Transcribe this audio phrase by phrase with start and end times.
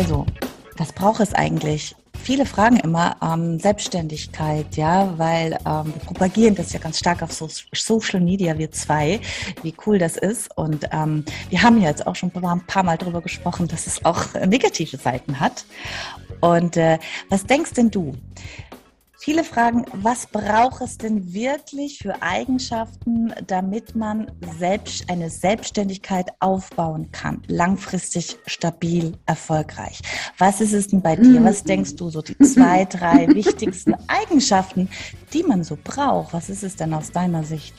[0.00, 0.24] Also,
[0.78, 1.94] was braucht es eigentlich?
[2.14, 7.32] Viele fragen immer ähm, Selbstständigkeit, ja, weil ähm, wir propagieren das ja ganz stark auf
[7.32, 9.20] so Social Media, wir zwei,
[9.62, 10.56] wie cool das ist.
[10.56, 14.02] Und ähm, wir haben ja jetzt auch schon ein paar Mal darüber gesprochen, dass es
[14.06, 15.66] auch negative Seiten hat.
[16.40, 16.98] Und äh,
[17.28, 18.14] was denkst denn du?
[19.22, 27.12] Viele fragen, was braucht es denn wirklich für Eigenschaften, damit man selbst eine Selbstständigkeit aufbauen
[27.12, 30.00] kann, langfristig, stabil, erfolgreich?
[30.38, 31.44] Was ist es denn bei dir?
[31.44, 34.88] Was denkst du so die zwei, drei wichtigsten Eigenschaften,
[35.34, 36.32] die man so braucht?
[36.32, 37.74] Was ist es denn aus deiner Sicht?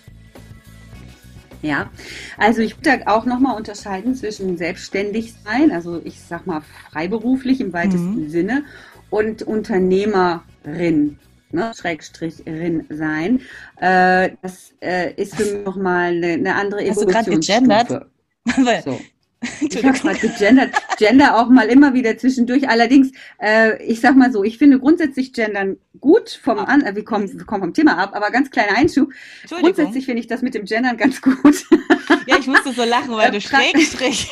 [1.64, 1.90] Ja,
[2.38, 7.74] also ich würde auch nochmal unterscheiden zwischen selbstständig sein, also ich sag mal freiberuflich im
[7.74, 8.30] weitesten mhm.
[8.30, 8.64] Sinne
[9.10, 11.18] und Unternehmerin
[11.54, 13.42] ne, Schrägstricherin sein.
[13.78, 18.08] Äh, das äh, ist für mich nochmal eine, eine andere Evolutionsstufe.
[18.84, 19.00] So.
[19.62, 20.70] Ich habe gerade gegendert.
[20.98, 22.70] Gender auch mal immer wieder zwischendurch.
[22.70, 27.04] Allerdings, äh, ich sag mal so, ich finde grundsätzlich Gendern gut vom an, äh, wir
[27.04, 29.12] kommen, wir kommen vom Thema ab, aber ganz kleiner Einschub.
[29.50, 31.66] Grundsätzlich finde ich das mit dem Gendern ganz gut.
[32.28, 34.32] Ja, ich musste so lachen, weil du Schrägstrich.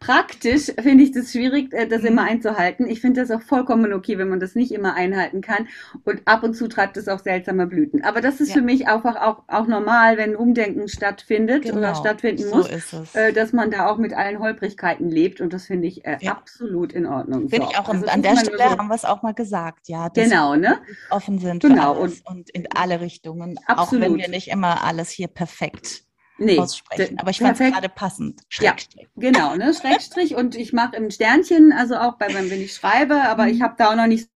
[0.00, 2.28] Praktisch finde ich das schwierig, äh, das immer mhm.
[2.28, 2.86] einzuhalten.
[2.86, 5.68] Ich finde das auch vollkommen okay, wenn man das nicht immer einhalten kann.
[6.04, 8.04] Und ab und zu treibt es auch seltsame Blüten.
[8.04, 8.54] Aber das ist ja.
[8.54, 11.78] für mich einfach auch, auch normal, wenn Umdenken stattfindet genau.
[11.78, 12.68] oder stattfinden so muss,
[13.14, 15.40] äh, dass man da auch mit allen Holprigkeiten lebt.
[15.40, 16.32] Und das finde ich äh, ja.
[16.32, 17.48] absolut in Ordnung.
[17.48, 17.72] Finde so.
[17.72, 17.88] ich auch.
[17.88, 20.08] Also an der Stelle so haben wir es auch mal gesagt, ja.
[20.08, 20.78] genau, ne?
[21.10, 21.98] Offen sind genau.
[21.98, 23.58] und, und in alle Richtungen.
[23.66, 24.04] Absolut.
[24.04, 26.07] Auch wenn wir nicht immer alles hier perfekt
[26.38, 27.18] nee, aussprechen.
[27.18, 28.42] Aber ich fand es gerade passend.
[28.48, 29.02] Schrägstrich.
[29.02, 29.74] Ja, genau, ne?
[29.74, 30.34] Schrägstrich.
[30.34, 33.50] und ich mache im Sternchen, also auch bei wenn ich schreibe, aber mhm.
[33.50, 34.28] ich habe da auch noch nicht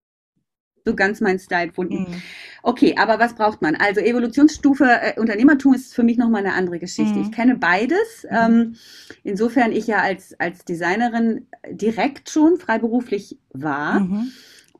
[0.85, 2.07] so ganz meinen Style gefunden.
[2.09, 2.21] Mhm.
[2.61, 3.75] Okay, aber was braucht man?
[3.75, 7.19] Also Evolutionsstufe äh, Unternehmertum ist für mich nochmal eine andere Geschichte.
[7.19, 7.25] Mhm.
[7.25, 8.25] Ich kenne beides.
[8.29, 8.37] Mhm.
[8.37, 8.75] Ähm,
[9.23, 13.99] insofern ich ja als, als Designerin direkt schon freiberuflich war.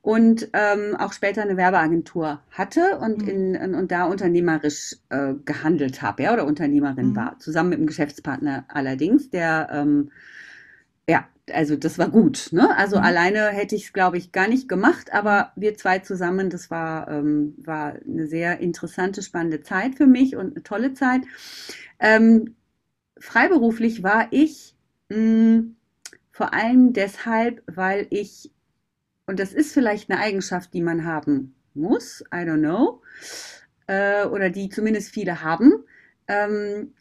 [0.04, 3.28] Und ähm, auch später eine Werbeagentur hatte und, mhm.
[3.30, 7.16] in, in, und da unternehmerisch äh, gehandelt habe, ja, oder Unternehmerin mhm.
[7.16, 10.12] war, zusammen mit einem Geschäftspartner allerdings, der ähm,
[11.08, 12.50] ja, also das war gut.
[12.52, 12.76] Ne?
[12.78, 13.04] Also mhm.
[13.04, 17.10] alleine hätte ich es, glaube ich, gar nicht gemacht, aber wir zwei zusammen, das war,
[17.10, 21.22] ähm, war eine sehr interessante, spannende Zeit für mich und eine tolle Zeit.
[22.00, 22.56] Ähm,
[23.18, 24.76] freiberuflich war ich
[25.10, 25.76] mh, hm,
[26.32, 28.52] vor allem deshalb, weil ich
[29.26, 33.02] und das ist vielleicht eine Eigenschaft, die man haben muss, I don't know,
[33.88, 35.84] äh, oder die zumindest viele haben.
[36.28, 36.94] Ähm,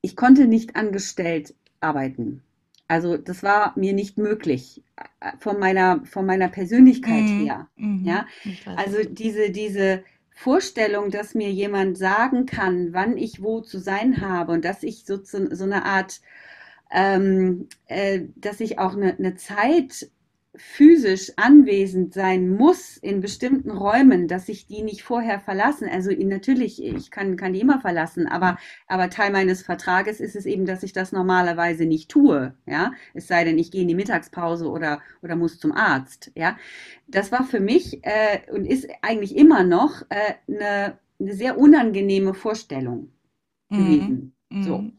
[0.00, 2.42] ich konnte nicht angestellt arbeiten.
[2.88, 4.82] Also das war mir nicht möglich
[5.20, 7.44] äh, von meiner, von meiner Persönlichkeit mhm.
[7.44, 7.68] her.
[7.76, 8.04] Mhm.
[8.04, 8.26] Ja?
[8.76, 14.52] Also diese, diese Vorstellung, dass mir jemand sagen kann, wann ich wo zu sein habe
[14.52, 16.20] und dass ich so, so eine Art,
[16.92, 20.10] ähm, äh, dass ich auch eine, eine Zeit
[20.58, 25.88] physisch anwesend sein muss in bestimmten Räumen, dass ich die nicht vorher verlassen.
[25.88, 30.46] Also natürlich, ich kann, kann die immer verlassen, aber, aber Teil meines Vertrages ist es
[30.46, 32.54] eben, dass ich das normalerweise nicht tue.
[32.66, 36.32] Ja, es sei denn, ich gehe in die Mittagspause oder, oder muss zum Arzt.
[36.34, 36.56] Ja,
[37.06, 42.34] das war für mich äh, und ist eigentlich immer noch äh, eine, eine sehr unangenehme
[42.34, 43.12] Vorstellung
[43.70, 43.76] mhm.
[43.76, 44.35] gewesen.
[44.62, 44.78] So.
[44.78, 44.92] Mhm.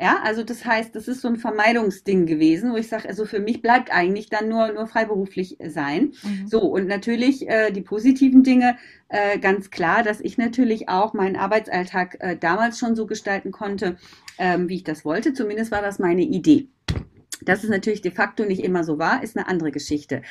[0.00, 3.40] Ja, also das heißt, das ist so ein Vermeidungsding gewesen, wo ich sage, also für
[3.40, 6.12] mich bleibt eigentlich dann nur, nur freiberuflich sein.
[6.22, 6.46] Mhm.
[6.46, 8.76] So, und natürlich äh, die positiven Dinge,
[9.08, 13.96] äh, ganz klar, dass ich natürlich auch meinen Arbeitsalltag äh, damals schon so gestalten konnte,
[14.38, 15.32] ähm, wie ich das wollte.
[15.32, 16.68] Zumindest war das meine Idee.
[17.42, 20.22] Dass es natürlich de facto nicht immer so war, ist eine andere Geschichte.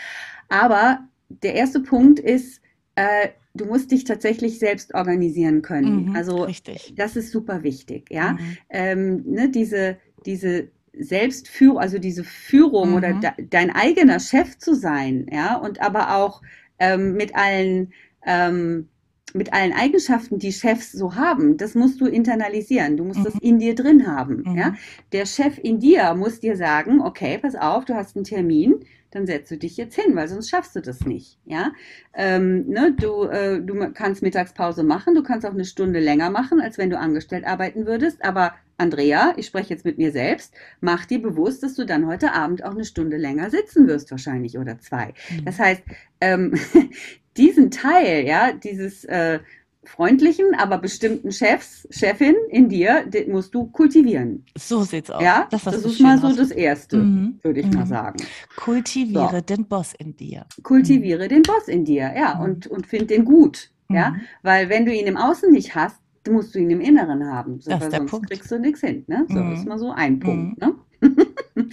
[0.49, 2.61] Aber der erste Punkt ist,
[2.97, 6.07] äh, du musst dich tatsächlich selbst organisieren können.
[6.07, 6.93] Mhm, also richtig.
[6.97, 8.33] das ist super wichtig, ja.
[8.33, 8.57] Mhm.
[8.69, 12.95] Ähm, ne, diese, diese Selbstführung, also diese Führung mhm.
[12.95, 16.41] oder de, dein eigener Chef zu sein, ja, und aber auch
[16.79, 17.93] ähm, mit allen
[18.25, 18.89] ähm,
[19.33, 22.95] mit allen Eigenschaften, die Chefs so haben, das musst du internalisieren.
[22.97, 23.23] Du musst mhm.
[23.25, 24.43] das in dir drin haben.
[24.45, 24.57] Mhm.
[24.57, 24.73] Ja?
[25.11, 28.85] Der Chef in dir muss dir sagen, okay, pass auf, du hast einen Termin,
[29.17, 31.39] dann setzt du dich jetzt hin, weil sonst schaffst du das nicht.
[31.45, 31.73] Ja,
[32.13, 36.61] ähm, ne, du, äh, du kannst Mittagspause machen, du kannst auch eine Stunde länger machen,
[36.61, 38.23] als wenn du angestellt arbeiten würdest.
[38.23, 42.33] Aber Andrea, ich spreche jetzt mit mir selbst, mach dir bewusst, dass du dann heute
[42.33, 45.13] Abend auch eine Stunde länger sitzen wirst, wahrscheinlich oder zwei.
[45.31, 45.45] Mhm.
[45.45, 45.81] Das heißt,
[46.21, 46.53] ähm,
[47.37, 49.39] diesen Teil, ja, dieses äh,
[49.87, 54.45] freundlichen, aber bestimmten Chefs, Chefin in dir, den musst du kultivieren.
[54.57, 55.23] So sieht's aus.
[55.23, 57.39] Ja, das, das ist mal so das Erste, mhm.
[57.41, 57.73] würde ich mhm.
[57.73, 58.19] mal sagen.
[58.55, 59.41] Kultiviere so.
[59.41, 60.45] den Boss in dir.
[60.63, 61.29] Kultiviere mhm.
[61.29, 62.43] den Boss in dir, ja, mhm.
[62.43, 64.21] und, und find den gut, ja, mhm.
[64.43, 65.97] weil wenn du ihn im Außen nicht hast,
[66.29, 68.29] musst du ihn im Inneren haben, so, weil sonst Punkt.
[68.29, 69.25] kriegst du nichts hin, ne?
[69.29, 70.75] So ist mal so ein Punkt, ne?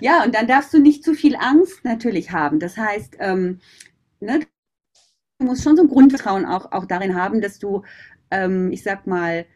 [0.00, 2.60] ja, und dann darfst du nicht zu viel Angst natürlich haben.
[2.60, 3.58] Das heißt, ähm,
[4.20, 4.40] ne,
[5.38, 7.82] musst schon so ein Grundvertrauen auch, auch darin haben, dass du,
[8.30, 9.46] ähm, ich sag mal,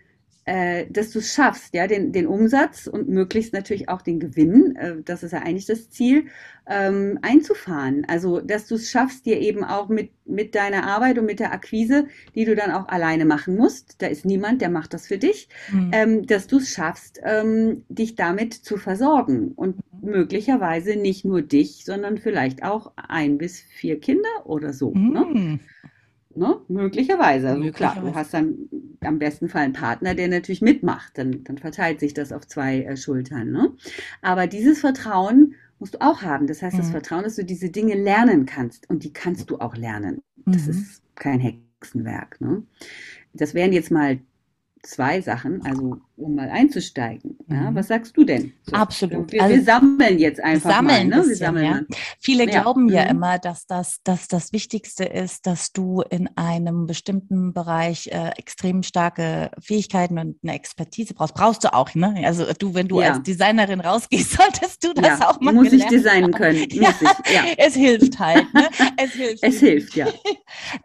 [0.45, 4.75] äh, dass du es schaffst, ja, den, den Umsatz und möglichst natürlich auch den Gewinn,
[4.75, 6.27] äh, das ist ja eigentlich das Ziel,
[6.69, 8.05] ähm, einzufahren.
[8.09, 11.53] Also, dass du es schaffst, dir eben auch mit, mit deiner Arbeit und mit der
[11.53, 15.19] Akquise, die du dann auch alleine machen musst, da ist niemand, der macht das für
[15.19, 15.91] dich, mhm.
[15.93, 20.11] ähm, dass du es schaffst, ähm, dich damit zu versorgen und mhm.
[20.11, 24.93] möglicherweise nicht nur dich, sondern vielleicht auch ein bis vier Kinder oder so.
[24.93, 25.25] Ne?
[25.25, 25.35] Mhm.
[25.35, 25.61] Ne?
[26.37, 26.61] Ne?
[26.69, 27.49] Möglicherweise.
[27.49, 28.01] Also Möglicherweise.
[28.01, 28.69] klar, du hast dann
[29.01, 31.19] am besten Fall einen Partner, der natürlich mitmacht.
[31.19, 33.51] Dann, dann verteilt sich das auf zwei äh, Schultern.
[33.51, 33.73] Ne?
[34.21, 36.47] Aber dieses Vertrauen musst du auch haben.
[36.47, 36.81] Das heißt, mhm.
[36.81, 38.89] das Vertrauen, dass du diese Dinge lernen kannst.
[38.89, 40.23] Und die kannst du auch lernen.
[40.47, 40.71] Das mhm.
[40.71, 42.41] ist kein Hexenwerk.
[42.41, 42.63] Ne?
[43.33, 44.19] Das wären jetzt mal
[44.83, 47.39] zwei Sachen, also um mal einzusteigen.
[47.49, 47.75] Ja, mhm.
[47.75, 48.53] was sagst du denn?
[48.65, 49.33] So, Absolut.
[49.33, 51.19] Wir, also, wir, sammeln jetzt einfach sammeln mal.
[51.21, 51.29] Ne?
[51.29, 51.97] Wir sammeln ja.
[52.21, 52.63] Viele ja.
[52.63, 53.11] glauben ja mhm.
[53.11, 58.83] immer, dass das, dass das Wichtigste ist, dass du in einem bestimmten Bereich äh, extrem
[58.83, 61.35] starke Fähigkeiten und eine Expertise brauchst.
[61.35, 62.23] Brauchst du auch, ne?
[62.25, 66.33] Also du, wenn du als Designerin rausgehst, solltest du das auch mal Muss ich designen
[66.33, 66.67] können.
[66.73, 67.45] Ja.
[67.47, 67.59] Ich.
[67.59, 68.53] Es hilft halt.
[68.55, 68.69] Ne?
[68.97, 69.43] Es hilft.
[69.43, 70.07] es hilft, ja.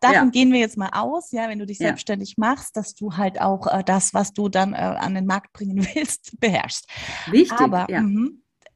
[0.02, 3.42] Davon gehen wir jetzt mal aus, ja, wenn du dich selbstständig machst, dass du halt
[3.42, 6.88] auch äh, das, was du dann äh, an den Markt bringen willst, beherrschst.
[7.32, 8.02] Wichtig, Aber ja.
[8.02, 8.32] mh,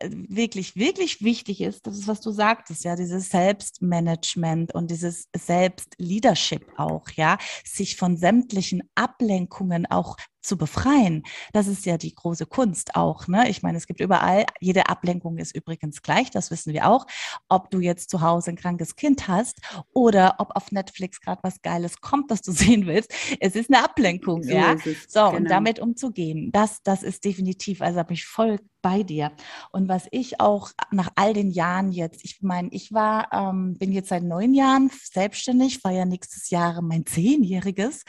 [0.09, 6.67] wirklich, wirklich wichtig ist, das ist, was du sagtest, ja, dieses Selbstmanagement und dieses Selbstleadership
[6.77, 11.23] auch, ja, sich von sämtlichen Ablenkungen auch zu befreien.
[11.53, 13.27] Das ist ja die große Kunst auch.
[13.27, 13.49] Ne?
[13.49, 17.05] Ich meine, es gibt überall, jede Ablenkung ist übrigens gleich, das wissen wir auch.
[17.49, 19.59] Ob du jetzt zu Hause ein krankes Kind hast
[19.93, 23.83] oder ob auf Netflix gerade was Geiles kommt, das du sehen willst, es ist eine
[23.83, 24.43] Ablenkung.
[24.43, 24.75] So ja?
[24.77, 25.35] so, genau.
[25.35, 29.31] und damit umzugehen, das, das ist definitiv, also habe ich voll bei dir.
[29.71, 33.91] Und was ich auch nach all den Jahren jetzt, ich meine, ich war, ähm, bin
[33.91, 38.03] jetzt seit neun Jahren selbstständig, war ja nächstes Jahr mein zehnjähriges,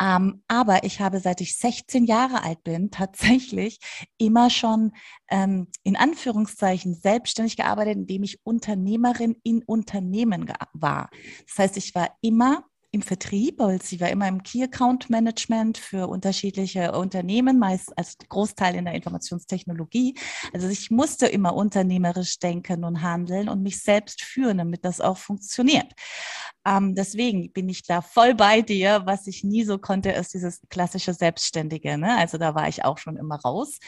[0.00, 3.78] ähm, aber ich habe seit ich 16 Jahre alt bin, tatsächlich
[4.18, 4.92] immer schon
[5.30, 11.08] ähm, in Anführungszeichen selbstständig gearbeitet, indem ich Unternehmerin in Unternehmen war.
[11.46, 12.64] Das heißt, ich war immer
[12.94, 18.18] im Vertrieb, weil sie war immer im Key Account Management für unterschiedliche Unternehmen, meist als
[18.28, 20.14] Großteil in der Informationstechnologie.
[20.52, 25.16] Also ich musste immer unternehmerisch denken und handeln und mich selbst führen, damit das auch
[25.16, 25.90] funktioniert.
[26.64, 29.02] Ähm, deswegen bin ich da voll bei dir.
[29.04, 31.98] Was ich nie so konnte, ist dieses klassische Selbstständige.
[31.98, 32.16] Ne?
[32.16, 33.78] Also da war ich auch schon immer raus.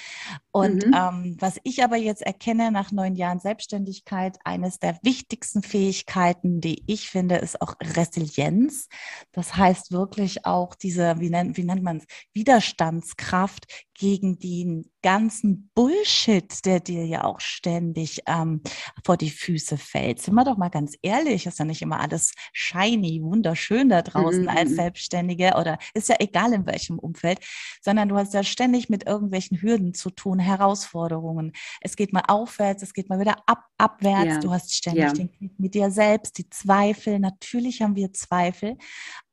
[0.51, 0.95] Und mhm.
[0.95, 6.83] ähm, was ich aber jetzt erkenne nach neun Jahren Selbstständigkeit, eines der wichtigsten Fähigkeiten, die
[6.87, 8.89] ich finde, ist auch Resilienz.
[9.33, 15.71] Das heißt wirklich auch diese, wie nennt, wie nennt man es, Widerstandskraft gegen den ganzen
[15.75, 18.63] Bullshit, der dir ja auch ständig ähm,
[19.05, 20.21] vor die Füße fällt.
[20.21, 24.43] Sind wir doch mal ganz ehrlich, ist ja nicht immer alles shiny, wunderschön da draußen
[24.43, 24.49] mhm.
[24.49, 27.41] als Selbstständige oder ist ja egal in welchem Umfeld,
[27.83, 31.53] sondern du hast ja ständig mit irgendwelchen Hürden zu tun, Herausforderungen.
[31.81, 34.35] Es geht mal aufwärts, es geht mal wieder ab, abwärts.
[34.35, 34.41] Ja.
[34.41, 35.13] Du hast ständig ja.
[35.13, 37.19] den Krieg mit dir selbst, die Zweifel.
[37.19, 38.77] Natürlich haben wir Zweifel,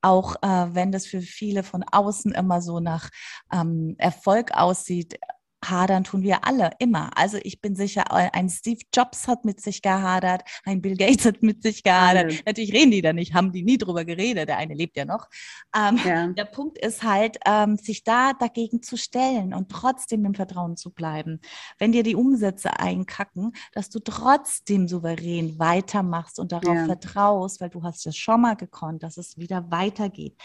[0.02, 3.10] auch äh, wenn das für viele von außen immer so nach
[3.52, 5.20] ähm, Erfolg aussieht,
[5.64, 7.12] hadern tun wir alle immer.
[7.16, 11.44] Also ich bin sicher, ein Steve Jobs hat mit sich gehadert, ein Bill Gates hat
[11.44, 12.32] mit sich gehadert.
[12.32, 12.40] Mhm.
[12.46, 14.50] Natürlich reden die da nicht, haben die nie drüber geredet.
[14.50, 15.28] Der eine lebt ja noch.
[15.76, 16.28] Ähm, ja.
[16.28, 20.92] Der Punkt ist halt, ähm, sich da dagegen zu stellen und trotzdem im Vertrauen zu
[20.92, 21.40] bleiben.
[21.78, 26.86] Wenn dir die Umsätze einkacken, dass du trotzdem souverän weitermachst und darauf ja.
[26.86, 30.36] vertraust, weil du hast es schon mal gekonnt, dass es wieder weitergeht,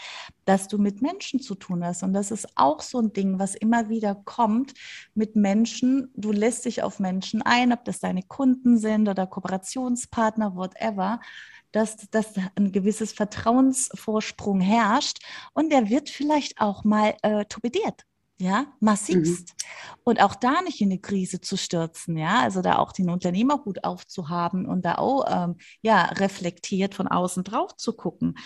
[0.45, 2.03] dass du mit Menschen zu tun hast.
[2.03, 4.73] Und das ist auch so ein Ding, was immer wieder kommt
[5.17, 10.55] mit Menschen, du lässt dich auf Menschen ein, ob das deine Kunden sind oder Kooperationspartner,
[10.55, 11.19] whatever,
[11.71, 15.19] dass, dass ein gewisses Vertrauensvorsprung herrscht
[15.53, 18.05] und der wird vielleicht auch mal äh, torpediert
[18.39, 19.49] ja, massivst.
[19.49, 20.01] Mhm.
[20.03, 23.83] Und auch da nicht in eine Krise zu stürzen, ja, also da auch den Unternehmerhut
[23.83, 28.37] aufzuhaben und da auch, ähm, ja, reflektiert von außen drauf zu gucken.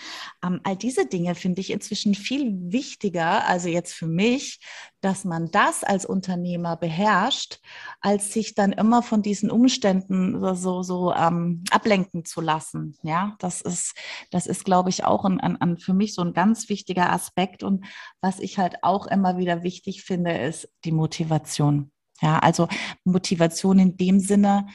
[0.44, 4.60] Ähm, all diese Dinge finde ich inzwischen viel wichtiger, also jetzt für mich,
[5.02, 7.60] dass man das als Unternehmer beherrscht,
[8.00, 12.96] als sich dann immer von diesen Umständen so, so ähm, ablenken zu lassen.
[13.02, 13.96] Ja, das ist,
[14.30, 17.64] das ist, glaube ich, auch ein, ein, ein, für mich so ein ganz wichtiger Aspekt.
[17.64, 17.86] Und
[18.22, 21.92] was ich halt auch immer wieder wichtig finde, ist die Motivation.
[22.22, 22.68] Ja, also
[23.04, 24.68] Motivation in dem Sinne,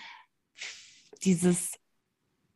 [1.23, 1.73] dieses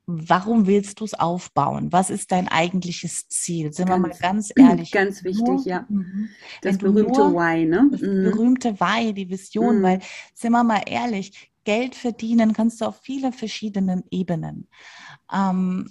[0.06, 1.92] Warum willst du es aufbauen?
[1.92, 3.72] Was ist dein eigentliches Ziel?
[3.72, 4.90] Sind ganz, wir mal ganz ehrlich.
[4.90, 5.86] Ganz wichtig, nur, ja.
[5.88, 6.28] Mhm.
[6.62, 7.88] Das berühmte nur, Why, ne?
[7.92, 8.24] Das mhm.
[8.24, 9.82] berühmte Why, die Vision, mhm.
[9.82, 10.00] weil,
[10.34, 14.68] sind wir mal ehrlich, Geld verdienen kannst du auf vielen verschiedenen Ebenen.
[15.32, 15.90] Ähm,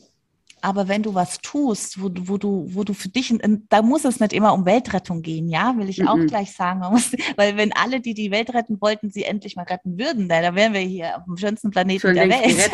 [0.61, 3.33] aber wenn du was tust, wo, wo du, wo du für dich,
[3.69, 6.27] da muss es nicht immer um Weltrettung gehen, ja, will ich auch mm -mm.
[6.27, 6.79] gleich sagen.
[6.91, 10.55] Muss, weil wenn alle, die die Welt retten wollten, sie endlich mal retten würden, da
[10.55, 12.71] wären wir hier auf dem schönsten Planeten schon der Welt.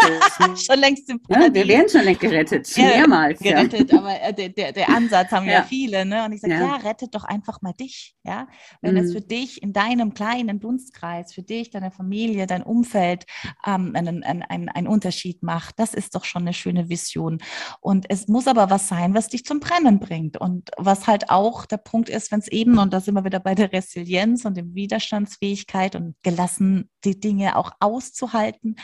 [0.59, 3.39] schon längst im ja, Wir wären schon längst gerettet, ja, mehrmals.
[3.39, 3.99] Gerettet, ja.
[3.99, 6.25] aber äh, der, der, der Ansatz haben ja, viele, ne?
[6.25, 6.75] Und ich sage, ja.
[6.77, 8.47] rettet doch einfach mal dich, ja.
[8.81, 8.97] Wenn mm.
[8.97, 13.25] es für dich in deinem kleinen Dunstkreis, für dich, deine Familie, dein Umfeld
[13.65, 17.39] ähm, einen, einen, einen, einen Unterschied macht, das ist doch schon eine schöne Vision.
[17.81, 20.37] Und es muss aber was sein, was dich zum Brennen bringt.
[20.37, 23.39] Und was halt auch der Punkt ist, wenn es eben, und da sind wir wieder
[23.39, 28.75] bei der Resilienz und der Widerstandsfähigkeit und gelassen, die Dinge auch auszuhalten,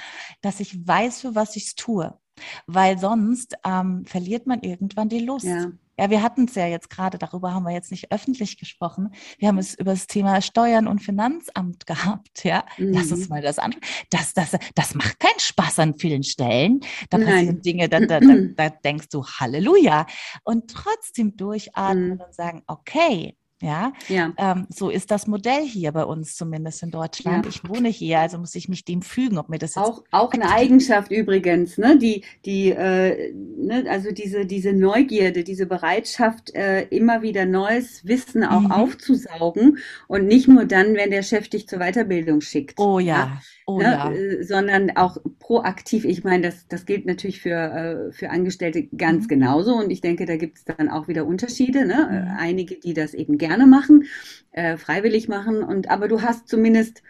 [0.41, 2.20] dass ich weiß, für was ich es tue.
[2.67, 5.45] Weil sonst ähm, verliert man irgendwann die Lust.
[5.45, 5.71] Ja.
[6.01, 9.13] Ja, wir hatten es ja jetzt gerade, darüber haben wir jetzt nicht öffentlich gesprochen.
[9.37, 12.43] Wir haben es über das Thema Steuern und Finanzamt gehabt.
[12.43, 12.93] Ja, mhm.
[12.93, 13.75] lass uns mal das an.
[14.09, 16.79] Das, das, das macht keinen Spaß an vielen Stellen.
[17.11, 17.27] Da Nein.
[17.27, 20.07] passieren Dinge, da, da, da, da, denkst du Halleluja.
[20.43, 22.21] Und trotzdem durchatmen mhm.
[22.21, 24.33] und sagen, okay, ja, ja.
[24.37, 27.45] Ähm, so ist das Modell hier bei uns zumindest in Deutschland.
[27.45, 27.49] Ja.
[27.49, 30.51] Ich wohne hier, also muss ich mich dem fügen, ob mir das auch auch eine
[30.51, 31.97] Eigenschaft übrigens, ne?
[31.97, 33.85] Die die äh, ne?
[33.89, 38.71] also diese diese Neugierde, diese Bereitschaft, äh, immer wieder neues Wissen auch mhm.
[38.71, 39.77] aufzusaugen
[40.07, 42.79] und nicht nur dann, wenn der Chef dich zur Weiterbildung schickt.
[42.79, 43.15] Oh ja.
[43.15, 43.41] ja?
[43.65, 43.83] Oh, ne?
[43.83, 44.11] ja.
[44.11, 46.05] Äh, sondern auch proaktiv.
[46.05, 49.29] Ich meine, das, das gilt natürlich für, äh, für Angestellte ganz mhm.
[49.29, 49.75] genauso.
[49.75, 51.85] Und ich denke, da gibt es dann auch wieder Unterschiede.
[51.85, 52.25] Ne?
[52.27, 52.37] Mhm.
[52.37, 54.05] Einige, die das eben gerne machen,
[54.51, 55.63] äh, freiwillig machen.
[55.63, 57.03] Und aber du hast zumindest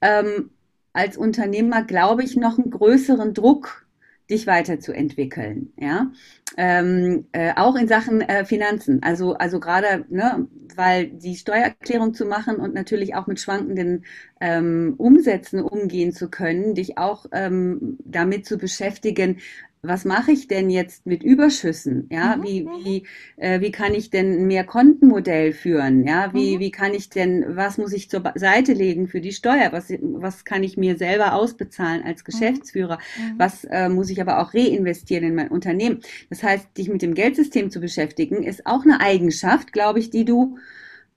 [0.00, 0.50] ähm,
[0.92, 3.84] als Unternehmer, glaube ich, noch einen größeren Druck
[4.30, 6.10] dich weiterzuentwickeln, ja,
[6.56, 9.02] ähm, äh, auch in Sachen äh, Finanzen.
[9.02, 14.04] Also also gerade, ne, weil die Steuererklärung zu machen und natürlich auch mit schwankenden
[14.40, 19.40] ähm, Umsätzen umgehen zu können, dich auch ähm, damit zu beschäftigen,
[19.86, 22.08] was mache ich denn jetzt mit Überschüssen?
[22.10, 22.42] Ja, mhm.
[22.42, 26.06] wie, wie, äh, wie kann ich denn ein Mehrkontenmodell führen?
[26.06, 26.60] Ja, wie, mhm.
[26.60, 29.68] wie kann ich denn, was muss ich zur Seite legen für die Steuer?
[29.72, 32.24] Was, was kann ich mir selber ausbezahlen als mhm.
[32.24, 32.98] Geschäftsführer?
[32.98, 33.34] Mhm.
[33.38, 36.00] Was äh, muss ich aber auch reinvestieren in mein Unternehmen?
[36.30, 40.24] Das heißt, dich mit dem Geldsystem zu beschäftigen, ist auch eine Eigenschaft, glaube ich, die
[40.24, 40.58] du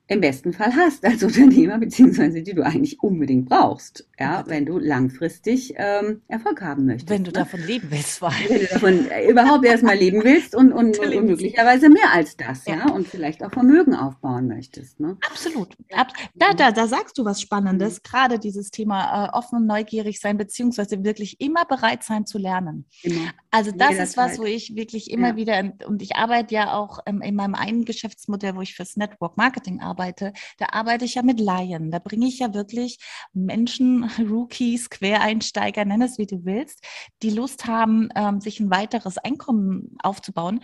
[0.07, 4.79] im besten Fall hast als Unternehmer, beziehungsweise die du eigentlich unbedingt brauchst, ja, wenn du
[4.79, 7.09] langfristig ähm, Erfolg haben möchtest.
[7.09, 7.33] Wenn du ne?
[7.33, 8.35] davon leben willst, allem.
[8.47, 12.65] Wenn du davon äh, überhaupt erstmal leben willst und, und, und, möglicherweise mehr als das,
[12.65, 12.77] ja.
[12.77, 14.99] ja, und vielleicht auch Vermögen aufbauen möchtest.
[14.99, 15.17] Ne?
[15.29, 15.75] Absolut.
[15.91, 20.19] Ab, da, da, da sagst du was Spannendes, gerade dieses Thema äh, offen und neugierig
[20.19, 22.85] sein, beziehungsweise wirklich immer bereit sein zu lernen.
[23.03, 23.31] Immer.
[23.51, 25.35] Also das Jeder ist was, wo ich wirklich immer ja.
[25.35, 29.37] wieder, und ich arbeite ja auch ähm, in meinem einen Geschäftsmodell, wo ich fürs Network
[29.37, 31.89] Marketing arbeite, arbeite, da arbeite ich ja mit Laien.
[31.91, 32.99] Da bringe ich ja wirklich
[33.33, 36.85] Menschen, Rookies, Quereinsteiger, nenn es wie du willst,
[37.23, 40.61] die Lust haben, ähm, sich ein weiteres Einkommen aufzubauen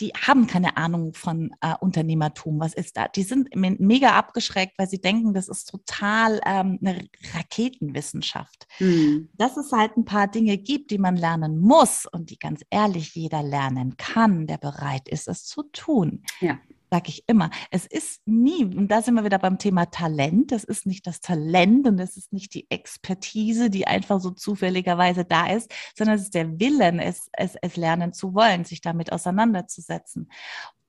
[0.00, 2.58] die haben keine Ahnung von äh, Unternehmertum.
[2.58, 3.06] Was ist da?
[3.06, 8.66] Die sind mega abgeschreckt, weil sie denken, das ist total ähm, eine Raketenwissenschaft.
[8.80, 9.28] Mhm.
[9.34, 13.14] Dass es halt ein paar Dinge gibt, die man lernen muss und die ganz ehrlich
[13.14, 16.24] jeder lernen kann, der bereit ist, es zu tun.
[16.40, 16.58] Ja
[16.94, 20.62] sage ich immer, es ist nie, und da sind wir wieder beim Thema Talent, das
[20.62, 25.48] ist nicht das Talent und es ist nicht die Expertise, die einfach so zufälligerweise da
[25.48, 30.30] ist, sondern es ist der Willen, es, es, es lernen zu wollen, sich damit auseinanderzusetzen.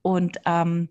[0.04, 0.90] Und ähm,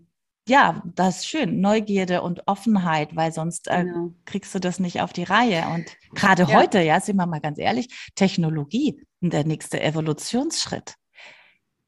[0.49, 4.13] ja, das ist schön, Neugierde und Offenheit, weil sonst äh, genau.
[4.25, 5.63] kriegst du das nicht auf die Reihe.
[5.73, 6.59] Und gerade ja.
[6.59, 10.95] heute, ja, sind wir mal ganz ehrlich, Technologie, der nächste Evolutionsschritt.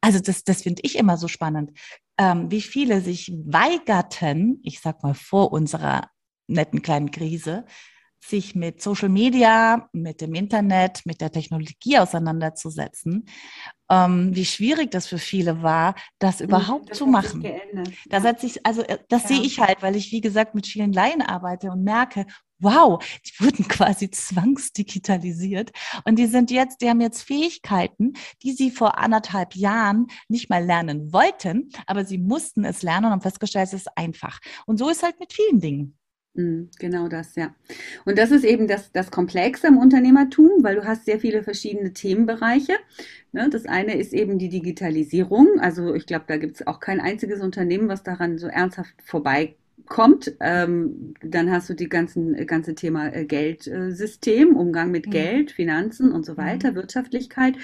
[0.01, 1.71] Also das, das finde ich immer so spannend.
[2.19, 6.09] Ähm, wie viele sich weigerten, ich sag mal vor unserer
[6.47, 7.65] netten kleinen Krise,
[8.23, 13.25] sich mit Social Media, mit dem Internet, mit der Technologie auseinanderzusetzen,
[13.89, 17.47] ähm, wie schwierig das für viele war, das mhm, überhaupt das zu machen.
[18.07, 19.27] Da setze ich, also äh, das ja.
[19.29, 22.25] sehe ich halt, weil ich, wie gesagt, mit vielen Laien arbeite und merke,
[22.59, 25.71] wow, die wurden quasi zwangsdigitalisiert
[26.05, 30.63] und die sind jetzt, die haben jetzt Fähigkeiten, die sie vor anderthalb Jahren nicht mal
[30.63, 34.39] lernen wollten, aber sie mussten es lernen und haben festgestellt, es ist einfach.
[34.65, 35.97] Und so ist halt mit vielen Dingen.
[36.37, 37.53] Mhm, genau das, ja.
[38.05, 41.93] Und das ist eben das, das Komplexe im Unternehmertum, weil du hast sehr viele verschiedene
[41.93, 42.73] Themenbereiche.
[43.31, 43.49] Ne?
[43.49, 45.59] Das eine ist eben die Digitalisierung.
[45.59, 50.35] Also ich glaube, da gibt es auch kein einziges Unternehmen, was daran so ernsthaft vorbeikommt.
[50.39, 55.11] Ähm, dann hast du die ganzen ganze Thema äh, Geldsystem, Umgang mit mhm.
[55.11, 56.37] Geld, Finanzen und so mhm.
[56.37, 56.75] weiter, mhm.
[56.75, 57.55] Wirtschaftlichkeit.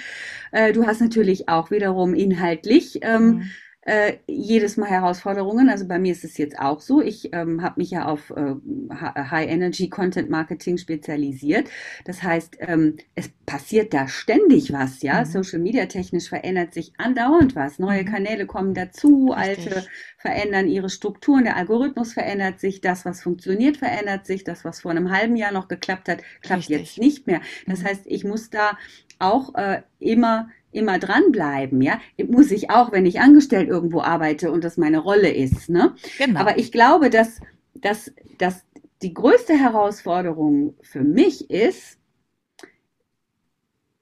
[0.50, 3.42] Äh, du hast natürlich auch wiederum inhaltlich ähm, mhm
[3.84, 5.68] äh, jedes Mal Herausforderungen.
[5.68, 7.02] Also bei mir ist es jetzt auch so.
[7.02, 8.54] Ich ähm, habe mich ja auf äh,
[8.90, 11.68] High Energy Content Marketing spezialisiert.
[12.04, 15.20] Das heißt, ähm, es passiert da ständig was, ja.
[15.20, 15.26] Mhm.
[15.26, 17.78] Social Media technisch verändert sich andauernd was.
[17.78, 18.06] Neue mhm.
[18.06, 19.66] Kanäle kommen dazu, Richtig.
[19.66, 19.86] alte
[20.16, 24.90] verändern ihre Strukturen, der Algorithmus verändert sich, das, was funktioniert, verändert sich, das, was vor
[24.90, 26.78] einem halben Jahr noch geklappt hat, klappt Richtig.
[26.78, 27.42] jetzt nicht mehr.
[27.66, 27.86] Das mhm.
[27.86, 28.78] heißt, ich muss da
[29.18, 34.64] auch äh, immer immer dranbleiben, ja, muss ich auch, wenn ich angestellt irgendwo arbeite und
[34.64, 35.94] das meine Rolle ist, ne?
[36.18, 36.40] Genau.
[36.40, 37.40] Aber ich glaube, dass,
[37.74, 38.64] dass, dass
[39.00, 41.98] die größte Herausforderung für mich ist,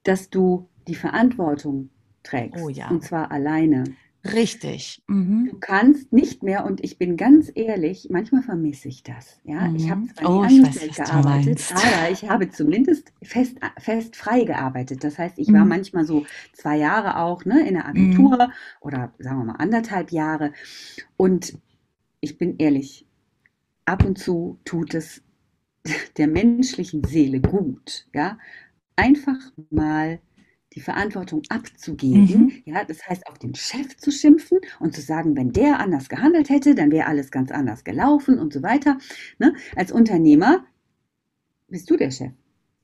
[0.03, 1.89] dass du die Verantwortung
[2.23, 2.63] trägst.
[2.63, 2.89] Oh ja.
[2.89, 3.83] Und zwar alleine.
[4.25, 5.03] Richtig.
[5.07, 5.49] Mhm.
[5.51, 9.41] Du kannst nicht mehr, und ich bin ganz ehrlich, manchmal vermisse ich das.
[9.43, 9.75] Ja, mhm.
[9.75, 15.03] ich habe zwar oh, angestellt weiß, gearbeitet, aber ich habe zumindest fest, fest frei gearbeitet.
[15.03, 15.55] Das heißt, ich mhm.
[15.55, 18.53] war manchmal so zwei Jahre auch ne, in der Agentur mhm.
[18.79, 20.53] oder sagen wir mal anderthalb Jahre.
[21.17, 21.57] Und
[22.21, 23.05] ich bin ehrlich,
[23.83, 25.21] ab und zu tut es
[26.17, 28.37] der menschlichen Seele gut, ja,
[28.95, 30.19] einfach mal
[30.75, 32.45] die Verantwortung abzugeben.
[32.45, 32.51] Mhm.
[32.65, 36.49] Ja, das heißt, auf den Chef zu schimpfen und zu sagen, wenn der anders gehandelt
[36.49, 38.97] hätte, dann wäre alles ganz anders gelaufen und so weiter.
[39.39, 39.53] Ne?
[39.75, 40.65] Als Unternehmer
[41.67, 42.31] bist du der Chef.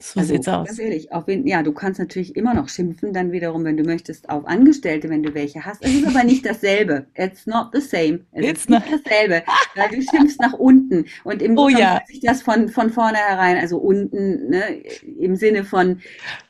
[0.02, 0.66] So also, sieht's aus.
[0.68, 3.84] Ganz ehrlich, auf wen, ja, du kannst natürlich immer noch schimpfen, dann wiederum, wenn du
[3.84, 5.84] möchtest, auf Angestellte, wenn du welche hast.
[5.84, 7.06] Es ist aber nicht dasselbe.
[7.16, 8.22] It's not the same.
[8.32, 9.44] Es It's ist nicht dasselbe.
[9.76, 11.04] Weil du schimpfst nach unten.
[11.26, 12.02] Und im oh, Grunde ja.
[12.08, 14.82] sich das von, von vornherein, also unten, ne,
[15.20, 16.00] im Sinne von,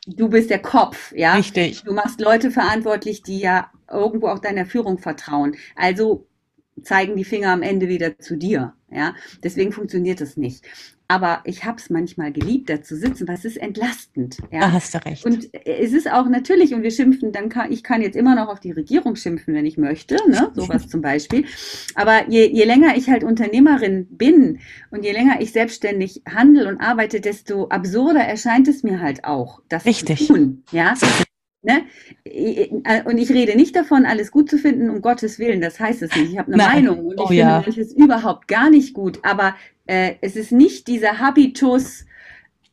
[0.06, 1.34] du bist der Kopf, ja.
[1.34, 1.84] Richtig.
[1.84, 5.56] Du machst Leute verantwortlich, die ja irgendwo auch deiner Führung vertrauen.
[5.76, 6.28] Also
[6.84, 8.74] zeigen die Finger am Ende wieder zu dir.
[8.92, 9.13] Ja,
[9.44, 10.65] deswegen funktioniert es nicht.
[11.12, 14.38] Aber ich habe es manchmal geliebt, da zu sitzen, weil es ist entlastend.
[14.52, 14.60] Ja?
[14.60, 15.26] Da hast du recht.
[15.26, 18.48] Und es ist auch natürlich, und wir schimpfen, dann kann ich kann jetzt immer noch
[18.48, 20.52] auf die Regierung schimpfen, wenn ich möchte, ne?
[20.56, 21.46] sowas zum Beispiel.
[21.96, 24.60] Aber je, je länger ich halt Unternehmerin bin
[24.92, 29.62] und je länger ich selbstständig handle und arbeite, desto absurder erscheint es mir halt auch,
[29.68, 30.28] das Richtig.
[30.28, 30.63] zu tun.
[30.72, 30.94] Ja?
[31.62, 31.84] Ne?
[33.06, 36.15] Und ich rede nicht davon, alles gut zu finden, um Gottes Willen, das heißt es
[36.15, 36.32] nicht.
[36.32, 36.86] Ich habe eine Nein.
[36.86, 37.62] Meinung und ich oh, finde ja.
[37.65, 42.06] manches überhaupt gar nicht gut, aber äh, es ist nicht dieser Habitus,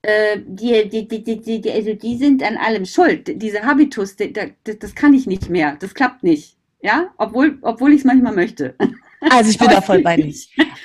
[0.02, 3.42] äh, die, die, die, die, die, also die sind an allem schuld.
[3.42, 6.56] Dieser Habitus, die, die, das kann ich nicht mehr, das klappt nicht.
[6.80, 8.76] Ja, obwohl, obwohl ich es manchmal möchte.
[9.20, 10.32] Also ich bin da voll bei dir.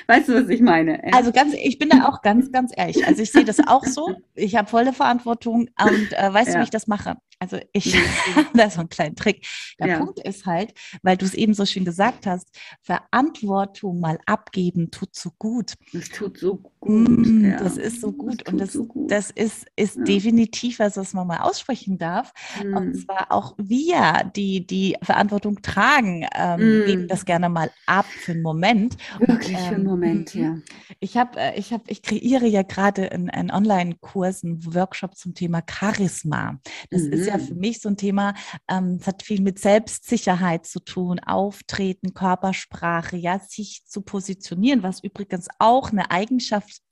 [0.06, 1.00] Weißt du, was ich meine?
[1.12, 3.06] Also ganz, ich bin da auch ganz, ganz ehrlich.
[3.06, 4.16] Also ich sehe das auch so.
[4.34, 6.54] Ich habe volle Verantwortung und äh, weißt ja.
[6.54, 7.16] du, wie ich das mache?
[7.42, 7.92] Also ich,
[8.54, 9.44] das ist so ein kleiner Trick.
[9.80, 9.98] Der ja.
[9.98, 12.48] Punkt ist halt, weil du es eben so schön gesagt hast,
[12.82, 15.74] Verantwortung mal abgeben tut so gut.
[15.92, 17.08] Das tut so gut.
[17.08, 17.56] Mm, ja.
[17.58, 19.10] Das ist so gut das und das, so gut.
[19.10, 20.04] das ist, ist ja.
[20.04, 22.32] definitiv was, was man mal aussprechen darf.
[22.64, 22.76] Mm.
[22.76, 26.86] Und zwar auch wir, die die Verantwortung tragen, ähm, mm.
[26.86, 28.96] geben das gerne mal ab für einen Moment.
[29.18, 30.58] Wirklich und, ähm, für einen Moment, ja.
[31.00, 35.60] Ich habe, äh, ich habe, ich kreiere ja gerade einen Online-Kurs, einen Workshop zum Thema
[35.68, 36.60] Charisma.
[36.90, 37.60] Das ist ja für mhm.
[37.60, 38.34] mich so ein Thema,
[38.68, 45.02] ähm, es hat viel mit Selbstsicherheit zu tun, Auftreten, Körpersprache, ja, sich zu positionieren, was
[45.02, 46.82] übrigens auch eine Eigenschaft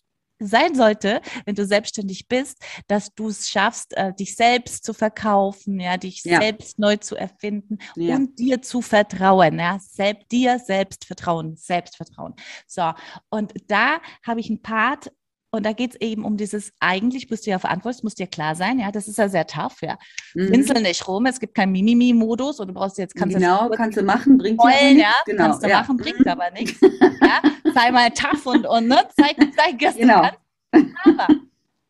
[0.41, 5.79] sein sollte, wenn du selbstständig bist, dass du es schaffst, äh, dich selbst zu verkaufen,
[5.79, 6.41] ja, dich ja.
[6.41, 8.17] selbst neu zu erfinden ja.
[8.17, 12.35] und dir zu vertrauen, ja, selbst dir selbst vertrauen, Selbstvertrauen.
[12.67, 12.91] So,
[13.29, 15.13] und da habe ich einen Part,
[15.53, 18.55] und da geht es eben um dieses, eigentlich bist du ja verantwortlich, muss dir klar
[18.55, 19.99] sein, ja, das ist ja sehr tough, ja.
[20.35, 20.53] Mhm.
[20.53, 24.03] Pinsel nicht rum, es gibt keinen Mimimi-Modus und du brauchst jetzt, kannst Genau, kannst du
[24.03, 25.81] machen, bringt wollen, ja, genau, kannst du ja.
[25.81, 26.29] machen, bringt mhm.
[26.29, 26.81] aber nichts,
[27.21, 27.43] ja.
[27.75, 30.23] Sei mal tough und, und ne, zeig, zeig, was genau.
[30.73, 31.29] Aber,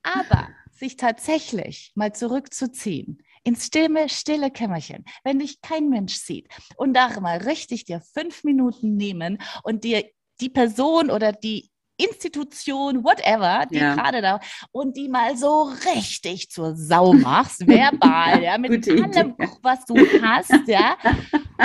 [0.03, 6.95] aber sich tatsächlich mal zurückzuziehen, ins stille, stille Kämmerchen, wenn dich kein Mensch sieht und
[6.95, 10.05] da mal richtig dir fünf Minuten nehmen und dir
[10.41, 11.71] die Person oder die
[12.05, 13.95] Institution, whatever, die ja.
[13.95, 14.41] gerade da
[14.73, 20.67] und die mal so richtig zur Sau machst, verbal, ja, mit allem, was du hast,
[20.67, 20.97] ja.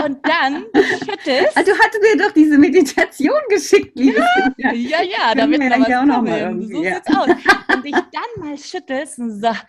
[0.03, 1.55] Und dann schüttelst.
[1.55, 4.21] Also, du hattest mir doch diese Meditation geschickt, liebe
[4.57, 6.95] Ja, ja, ja, damit wir was auch noch mal So ja.
[6.95, 7.29] sieht's aus.
[7.73, 9.65] Und dich dann mal schüttelst und sagst,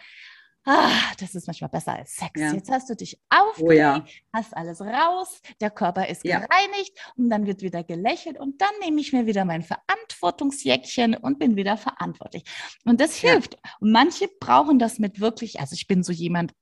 [0.66, 2.32] ah, das ist manchmal besser als Sex.
[2.38, 2.52] Ja.
[2.52, 4.04] Jetzt hast du dich aufgeregt, oh, ja.
[4.32, 6.40] hast alles raus, der Körper ist ja.
[6.40, 11.38] gereinigt und dann wird wieder gelächelt und dann nehme ich mir wieder mein Verantwortungsjäckchen und
[11.38, 12.44] bin wieder verantwortlich.
[12.84, 13.56] Und das hilft.
[13.80, 16.52] Und manche brauchen das mit wirklich, also ich bin so jemand,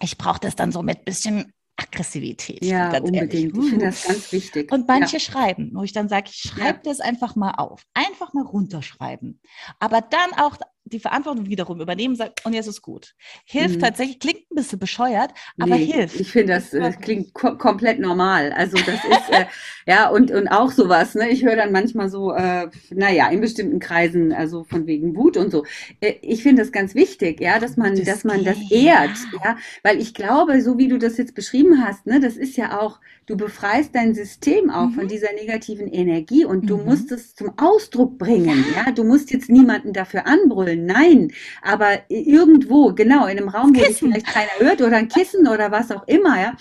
[0.00, 2.64] ich brauche das dann so mit bisschen Aggressivität.
[2.64, 3.32] Ja, unbedingt.
[3.32, 3.56] Ehrlich.
[3.56, 4.72] Ich finde das ganz wichtig.
[4.72, 5.20] Und manche ja.
[5.20, 6.90] schreiben, wo ich dann sage, ich schreibe ja.
[6.90, 7.84] das einfach mal auf.
[7.94, 9.40] Einfach mal runterschreiben.
[9.78, 10.56] Aber dann auch
[10.92, 13.14] die Verantwortung wiederum übernehmen sagt, und jetzt ist gut.
[13.44, 13.80] Hilft mhm.
[13.80, 16.20] tatsächlich, klingt ein bisschen bescheuert, aber nee, hilft.
[16.20, 18.52] Ich finde, das, das klingt ko komplett normal.
[18.52, 19.46] Also das ist, äh,
[19.86, 21.28] ja, und, und auch sowas, ne?
[21.28, 25.50] Ich höre dann manchmal so, äh, naja, in bestimmten Kreisen, also von wegen Wut und
[25.50, 25.64] so.
[26.00, 29.56] Äh, ich finde das ganz wichtig, ja, dass man, das dass man das ehrt, ja,
[29.82, 33.00] weil ich glaube, so wie du das jetzt beschrieben hast, ne, das ist ja auch,
[33.26, 34.94] du befreist dein System auch mhm.
[34.94, 36.66] von dieser negativen Energie und mhm.
[36.66, 38.86] du musst es zum Ausdruck bringen, ja.
[38.86, 38.92] ja.
[38.92, 43.96] Du musst jetzt niemanden dafür anbrüllen, nein, aber irgendwo, genau, in einem Raum, wo dich
[43.96, 46.56] vielleicht keiner hört oder ein Kissen oder was auch immer, ja.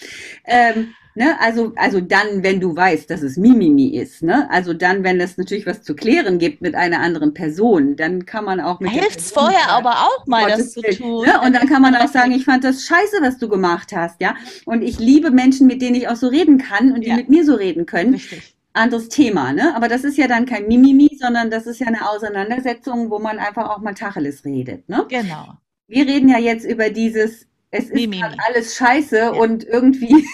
[0.46, 1.36] Ähm, Ne?
[1.40, 4.48] Also, also dann, wenn du weißt, dass es Mimimi ist, ne?
[4.52, 8.46] Also dann, wenn es natürlich was zu klären gibt mit einer anderen Person, dann kann
[8.46, 8.92] man auch mit.
[8.92, 11.26] Hilft es vorher sagen, aber auch mal, Gottes das zu tun.
[11.26, 11.42] Ne?
[11.44, 14.36] Und dann kann man auch sagen, ich fand das scheiße, was du gemacht hast, ja.
[14.66, 17.16] Und ich liebe Menschen, mit denen ich auch so reden kann und die ja.
[17.16, 18.14] mit mir so reden können.
[18.14, 19.76] Richtig anderes Thema, ne?
[19.76, 23.40] Aber das ist ja dann kein Mimimi, sondern das ist ja eine Auseinandersetzung, wo man
[23.40, 25.06] einfach auch mal Tacheles redet, ne?
[25.10, 25.58] Genau.
[25.88, 28.10] Wir reden ja jetzt über dieses, es ist
[28.48, 29.30] alles scheiße ja.
[29.30, 30.26] und irgendwie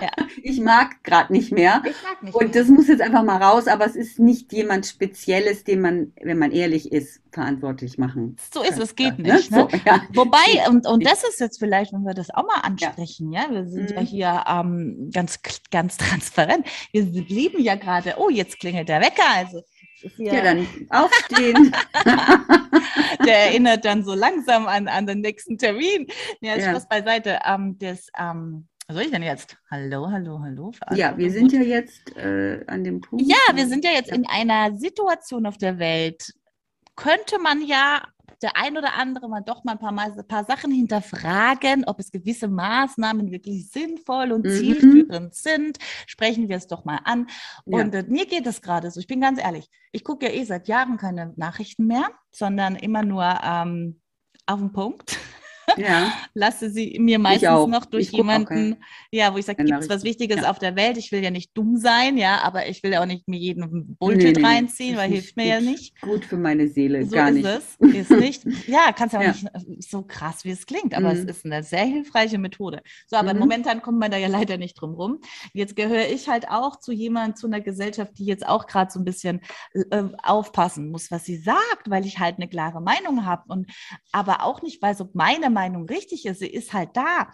[0.00, 0.10] ja.
[0.42, 1.82] Ich mag gerade nicht mehr.
[1.84, 2.62] Ich mag nicht und mehr.
[2.62, 6.38] das muss jetzt einfach mal raus, aber es ist nicht jemand Spezielles, den man, wenn
[6.38, 8.36] man ehrlich ist, verantwortlich machen.
[8.52, 9.34] So ist es, geht ne?
[9.34, 9.50] nicht.
[9.50, 9.68] Ne?
[9.70, 10.02] So, ja.
[10.14, 13.50] Wobei, und, und das ist jetzt vielleicht, wenn wir das auch mal ansprechen, ja, ja?
[13.50, 13.96] wir sind mhm.
[13.96, 16.66] ja hier ähm, ganz, ganz transparent.
[16.92, 19.62] Wir lieben ja gerade, oh, jetzt klingelt der Wecker, also
[20.18, 21.74] ja, ja, dann aufstehen.
[23.24, 26.06] der erinnert dann so langsam an, an den nächsten Termin.
[26.40, 26.70] Ja, ja.
[26.70, 27.40] Spaß beiseite.
[27.44, 29.56] Ähm, das, ähm, was soll ich denn jetzt?
[29.68, 30.70] Hallo, hallo, hallo.
[30.94, 33.24] Ja, wir sind ja jetzt äh, an dem Punkt.
[33.26, 34.16] Ja, wir sind ja jetzt ja.
[34.16, 36.32] in einer Situation auf der Welt.
[36.94, 38.06] Könnte man ja
[38.42, 41.98] der ein oder andere mal doch mal ein paar, mal, ein paar Sachen hinterfragen, ob
[41.98, 44.50] es gewisse Maßnahmen wirklich sinnvoll und mhm.
[44.50, 45.78] zielführend sind.
[46.06, 47.26] Sprechen wir es doch mal an.
[47.64, 47.78] Ja.
[47.78, 50.44] Und äh, mir geht es gerade so, ich bin ganz ehrlich, ich gucke ja eh
[50.44, 54.00] seit Jahren keine Nachrichten mehr, sondern immer nur ähm,
[54.46, 55.18] auf den Punkt
[55.76, 56.12] ja.
[56.34, 58.76] lasse sie mir meistens noch durch jemanden,
[59.10, 60.50] ja, wo ich sage, gibt es was Wichtiges ja.
[60.50, 60.96] auf der Welt?
[60.96, 64.36] Ich will ja nicht dumm sein, ja, aber ich will auch nicht mir jeden Bullshit
[64.36, 66.00] nee, nee, reinziehen, weil hilft mir gut, ja nicht.
[66.00, 67.94] Gut für meine Seele, so gar ist nicht.
[67.94, 68.68] Es, ist nicht.
[68.68, 69.32] Ja, kannst ja auch ja.
[69.32, 71.20] nicht äh, so krass, wie es klingt, aber mhm.
[71.20, 72.82] es ist eine sehr hilfreiche Methode.
[73.06, 73.40] So, aber mhm.
[73.40, 75.20] momentan kommt man da ja leider nicht drum rum.
[75.52, 79.00] Jetzt gehöre ich halt auch zu jemandem, zu einer Gesellschaft, die jetzt auch gerade so
[79.00, 79.40] ein bisschen
[79.90, 83.70] äh, aufpassen muss, was sie sagt, weil ich halt eine klare Meinung habe und
[84.12, 86.40] aber auch nicht weiß, ob meine Meinung richtig ist.
[86.40, 87.28] Sie ist halt da.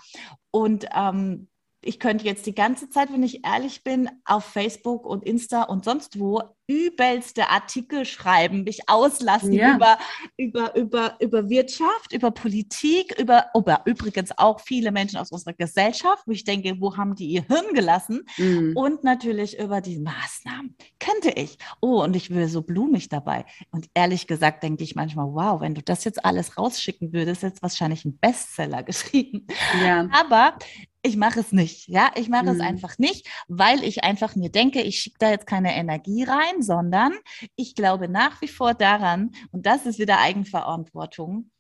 [0.50, 1.48] Und ähm,
[1.82, 5.84] ich könnte jetzt die ganze Zeit, wenn ich ehrlich bin, auf Facebook und Insta und
[5.84, 9.74] sonst wo übelste Artikel schreiben, mich auslassen ja.
[9.74, 9.98] über,
[10.36, 16.22] über, über, über Wirtschaft, über Politik, über, über übrigens auch viele Menschen aus unserer Gesellschaft,
[16.26, 18.22] wo ich denke, wo haben die ihr Hirn gelassen?
[18.38, 18.76] Mhm.
[18.76, 20.76] Und natürlich über die Maßnahmen.
[20.98, 21.58] Könnte ich.
[21.80, 23.44] Oh, und ich will so blumig dabei.
[23.70, 27.62] Und ehrlich gesagt denke ich manchmal, wow, wenn du das jetzt alles rausschicken würdest, jetzt
[27.62, 29.46] wahrscheinlich ein Bestseller geschrieben.
[29.84, 30.08] Ja.
[30.12, 30.56] Aber
[31.02, 31.88] ich mache es nicht.
[31.88, 32.50] Ja, ich mache mhm.
[32.50, 36.62] es einfach nicht, weil ich einfach mir denke, ich schicke da jetzt keine Energie rein,
[36.62, 37.12] sondern
[37.56, 41.50] ich glaube nach wie vor daran, und das ist wieder Eigenverantwortung,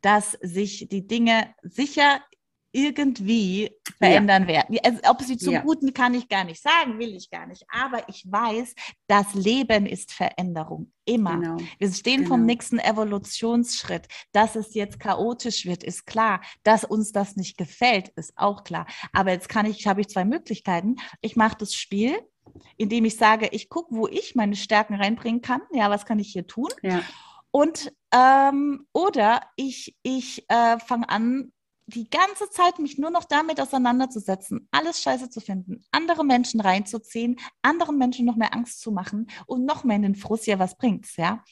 [0.00, 2.20] dass sich die Dinge sicher
[2.76, 4.48] irgendwie verändern ja.
[4.48, 4.78] werden.
[4.84, 5.60] Also, ob sie zum ja.
[5.60, 7.64] Guten kann ich gar nicht sagen, will ich gar nicht.
[7.68, 8.74] Aber ich weiß,
[9.06, 10.92] das Leben ist Veränderung.
[11.06, 11.38] Immer.
[11.38, 11.56] Genau.
[11.78, 12.28] Wir stehen genau.
[12.30, 14.08] vom nächsten Evolutionsschritt.
[14.32, 16.42] Dass es jetzt chaotisch wird, ist klar.
[16.64, 18.86] Dass uns das nicht gefällt, ist auch klar.
[19.12, 20.96] Aber jetzt kann ich, habe ich zwei Möglichkeiten.
[21.22, 22.18] Ich mache das Spiel,
[22.76, 25.62] indem ich sage, ich gucke, wo ich meine Stärken reinbringen kann.
[25.72, 26.68] Ja, was kann ich hier tun?
[26.82, 27.02] Ja.
[27.50, 31.52] Und ähm, oder ich, ich äh, fange an,
[31.86, 37.36] die ganze Zeit mich nur noch damit auseinanderzusetzen, alles scheiße zu finden, andere Menschen reinzuziehen,
[37.62, 40.76] anderen Menschen noch mehr Angst zu machen und noch mehr in den Frust, ja, was
[40.76, 41.44] bringt's, ja?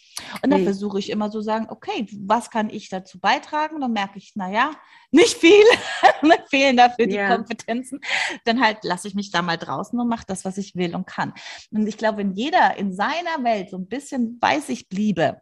[0.42, 3.80] Und dann versuche ich immer so sagen, okay, was kann ich dazu beitragen?
[3.80, 4.72] dann merke ich, naja,
[5.12, 5.64] nicht viel,
[6.22, 7.34] mir fehlen dafür die ja.
[7.34, 8.00] Kompetenzen.
[8.44, 11.06] Dann halt lasse ich mich da mal draußen und mache das, was ich will und
[11.06, 11.32] kann.
[11.70, 15.40] Und ich glaube, wenn jeder in seiner Welt so ein bisschen bei sich bliebe,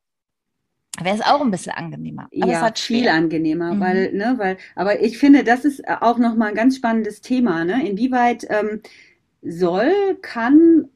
[1.04, 2.28] wäre es auch ein bisschen angenehmer.
[2.40, 3.80] Aber ja, viel angenehmer, mhm.
[3.80, 7.88] weil, ne, weil, aber ich finde, das ist auch nochmal ein ganz spannendes Thema, ne?
[7.88, 8.80] Inwieweit ähm,
[9.42, 10.88] soll, kann,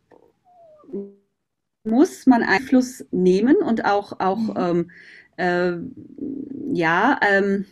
[1.85, 4.55] muss man Einfluss nehmen und auch, auch mhm.
[4.57, 4.91] ähm,
[5.37, 5.73] äh,
[6.73, 7.67] ja, ähm,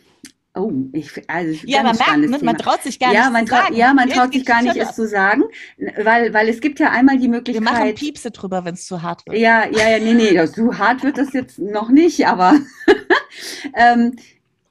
[0.57, 3.75] Oh, ich, also ja, man merkt, man traut sich gar ja, nicht man zu sagen.
[3.75, 5.43] Ja, man traut sich gar nicht, es zu sagen,
[6.01, 7.65] weil, weil es gibt ja einmal die Möglichkeit.
[7.65, 9.37] Wir machen Piepse drüber, wenn es zu hart wird.
[9.37, 12.57] Ja, ja, ja, nee, nee, so hart wird das jetzt noch nicht, aber
[13.75, 14.15] ähm,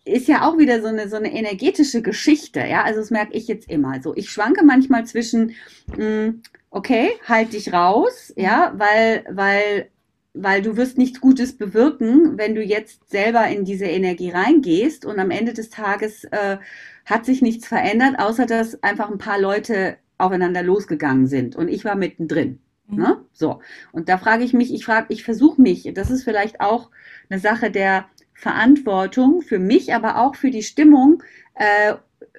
[0.07, 3.47] ist ja auch wieder so eine, so eine energetische Geschichte, ja, also das merke ich
[3.47, 4.15] jetzt immer so.
[4.15, 5.55] Ich schwanke manchmal zwischen,
[5.89, 9.91] mh, hm, okay, halt dich raus, ja, weil, weil
[10.35, 15.21] weil du wirst nichts Gutes bewirken, wenn du jetzt selber in diese Energie reingehst und
[15.21, 16.59] am Ende des Tages äh,
[17.07, 21.85] hat sich nichts verändert, außer dass einfach ein paar Leute aufeinander losgegangen sind und ich
[21.85, 22.59] war mittendrin.
[22.89, 22.97] Mhm.
[22.97, 23.25] Ne?
[23.33, 23.61] So.
[23.93, 26.91] Und da frage ich mich, ich frage, ich versuche mich, das ist vielleicht auch
[27.31, 31.23] eine Sache der Verantwortung für mich, aber auch für die Stimmung
[31.55, 31.95] äh,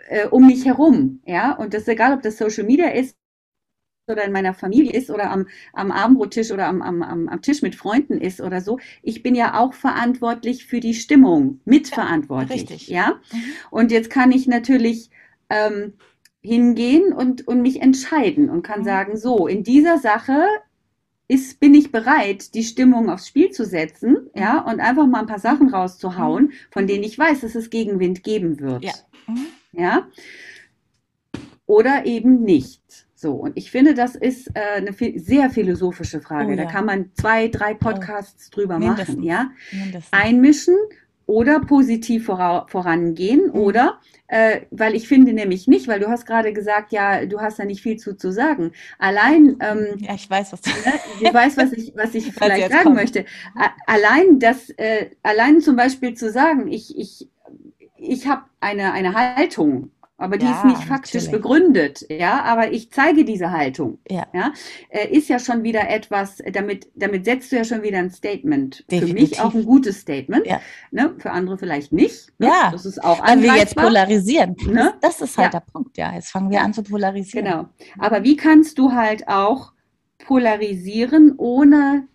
[0.10, 1.22] äh, um mich herum.
[1.26, 3.16] Ja, und das ist egal, ob das Social Media ist
[4.08, 7.76] oder in meiner Familie ist oder am, am Abendbrottisch oder am, am, am Tisch mit
[7.76, 8.80] Freunden ist oder so.
[9.02, 12.62] Ich bin ja auch verantwortlich für die Stimmung, mitverantwortlich.
[12.62, 12.88] Ja, richtig.
[12.88, 13.20] Ja?
[13.32, 13.44] Mhm.
[13.72, 15.10] Und jetzt kann ich natürlich
[15.50, 15.94] ähm,
[16.42, 18.86] hingehen und, und mich entscheiden und kann mhm.
[18.86, 20.46] sagen, so, in dieser Sache
[21.28, 24.74] ist, bin ich bereit, die Stimmung aufs Spiel zu setzen, ja, mhm.
[24.74, 26.52] und einfach mal ein paar Sachen rauszuhauen, mhm.
[26.70, 28.84] von denen ich weiß, dass es Gegenwind geben wird.
[28.84, 28.94] Ja.
[29.28, 29.48] Mhm.
[29.72, 30.08] ja?
[31.66, 33.05] Oder eben nicht.
[33.16, 36.48] So, und ich finde, das ist äh, eine sehr philosophische Frage.
[36.48, 36.58] Oh, ja.
[36.58, 37.78] Da kann man zwei, drei oh.
[37.78, 38.56] Podcasts oh.
[38.56, 39.16] drüber Mindestens.
[39.16, 39.52] machen, ja.
[39.72, 40.12] Mindestens.
[40.12, 40.76] Einmischen
[41.26, 43.60] oder positiv vora vorangehen mhm.
[43.60, 47.60] oder äh, weil ich finde nämlich nicht, weil du hast gerade gesagt, ja, du hast
[47.60, 48.72] da nicht viel zu, zu sagen.
[48.98, 52.72] Allein, ähm, ja, ich weiß, was du, ne, ich weiß, was ich, was ich vielleicht
[52.72, 52.96] sagen kommt.
[52.96, 53.26] möchte.
[53.56, 57.30] A allein das, äh, allein zum Beispiel zu sagen, ich, ich,
[57.98, 61.42] ich habe eine, eine Haltung aber die ja, ist nicht faktisch natürlich.
[61.42, 64.54] begründet, ja, aber ich zeige diese Haltung, ja, ja
[64.90, 68.86] äh, ist ja schon wieder etwas, damit, damit setzt du ja schon wieder ein Statement.
[68.90, 69.10] Definitiv.
[69.10, 70.62] Für mich auch ein gutes Statement, ja.
[70.92, 71.14] ne?
[71.18, 72.32] für andere vielleicht nicht.
[72.40, 72.48] Ne?
[72.48, 74.94] Ja, das ist auch Wenn wir jetzt polarisieren, ne?
[75.02, 75.60] das, ist halt ja.
[75.60, 77.46] der Punkt, ja, jetzt fangen wir an zu polarisieren.
[77.46, 77.66] Genau,
[77.98, 79.74] aber wie kannst du halt auch
[80.20, 82.08] polarisieren, ohne,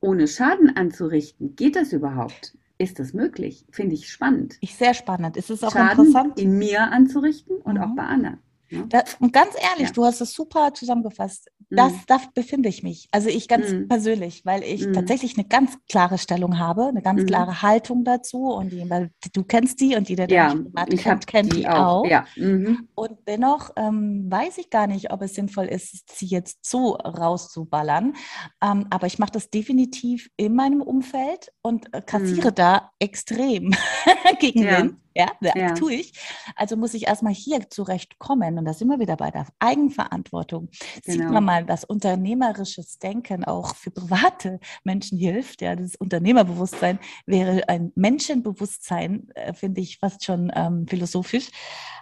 [0.00, 1.54] ohne Schaden anzurichten?
[1.54, 2.56] Geht das überhaupt?
[2.84, 3.64] Ist das möglich?
[3.70, 4.58] Finde ich spannend.
[4.60, 5.38] Ich sehr spannend.
[5.38, 6.38] Ist es auch Schaden interessant?
[6.38, 7.80] in mir anzurichten und mhm.
[7.80, 8.40] auch bei anderen.
[8.70, 8.84] Ja.
[8.88, 9.92] Das, und ganz ehrlich, ja.
[9.92, 11.50] du hast es super zusammengefasst.
[11.70, 11.98] Das, mhm.
[12.06, 13.08] da befinde ich mich.
[13.10, 13.88] Also ich ganz mhm.
[13.88, 14.92] persönlich, weil ich mhm.
[14.92, 17.26] tatsächlich eine ganz klare Stellung habe, eine ganz mhm.
[17.26, 18.44] klare Haltung dazu.
[18.44, 18.88] Und die,
[19.32, 22.04] du kennst die und jeder, der ja, mich kennt, kennt die auch.
[22.04, 22.06] auch.
[22.06, 22.24] Ja.
[22.36, 22.88] Mhm.
[22.94, 28.14] Und dennoch ähm, weiß ich gar nicht, ob es sinnvoll ist, sie jetzt so rauszuballern.
[28.62, 32.54] Ähm, aber ich mache das definitiv in meinem Umfeld und äh, kassiere mhm.
[32.54, 33.74] da extrem
[34.40, 34.88] gegen Ja.
[35.14, 35.74] Ja, das ja.
[35.74, 36.12] tue ich.
[36.56, 38.58] Also muss ich erstmal hier zurechtkommen.
[38.58, 40.68] Und da sind wir wieder bei der Eigenverantwortung.
[41.04, 41.16] Genau.
[41.16, 45.62] Sieht man mal, dass unternehmerisches Denken auch für private Menschen hilft.
[45.62, 51.50] Ja, das Unternehmerbewusstsein wäre ein Menschenbewusstsein, äh, finde ich fast schon ähm, philosophisch,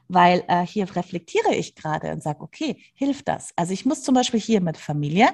[0.08, 3.52] weil äh, hier reflektiere ich gerade und sage, okay, hilft das?
[3.56, 5.28] Also ich muss zum Beispiel hier mit Familie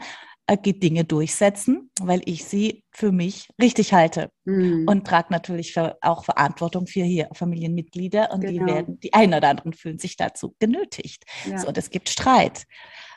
[0.56, 4.86] Dinge durchsetzen, weil ich sie für mich richtig halte mhm.
[4.88, 8.52] und trage natürlich auch Verantwortung für hier Familienmitglieder und genau.
[8.52, 11.24] die werden, die einen oder anderen fühlen sich dazu genötigt.
[11.48, 11.58] Ja.
[11.58, 12.64] So, und es gibt Streit.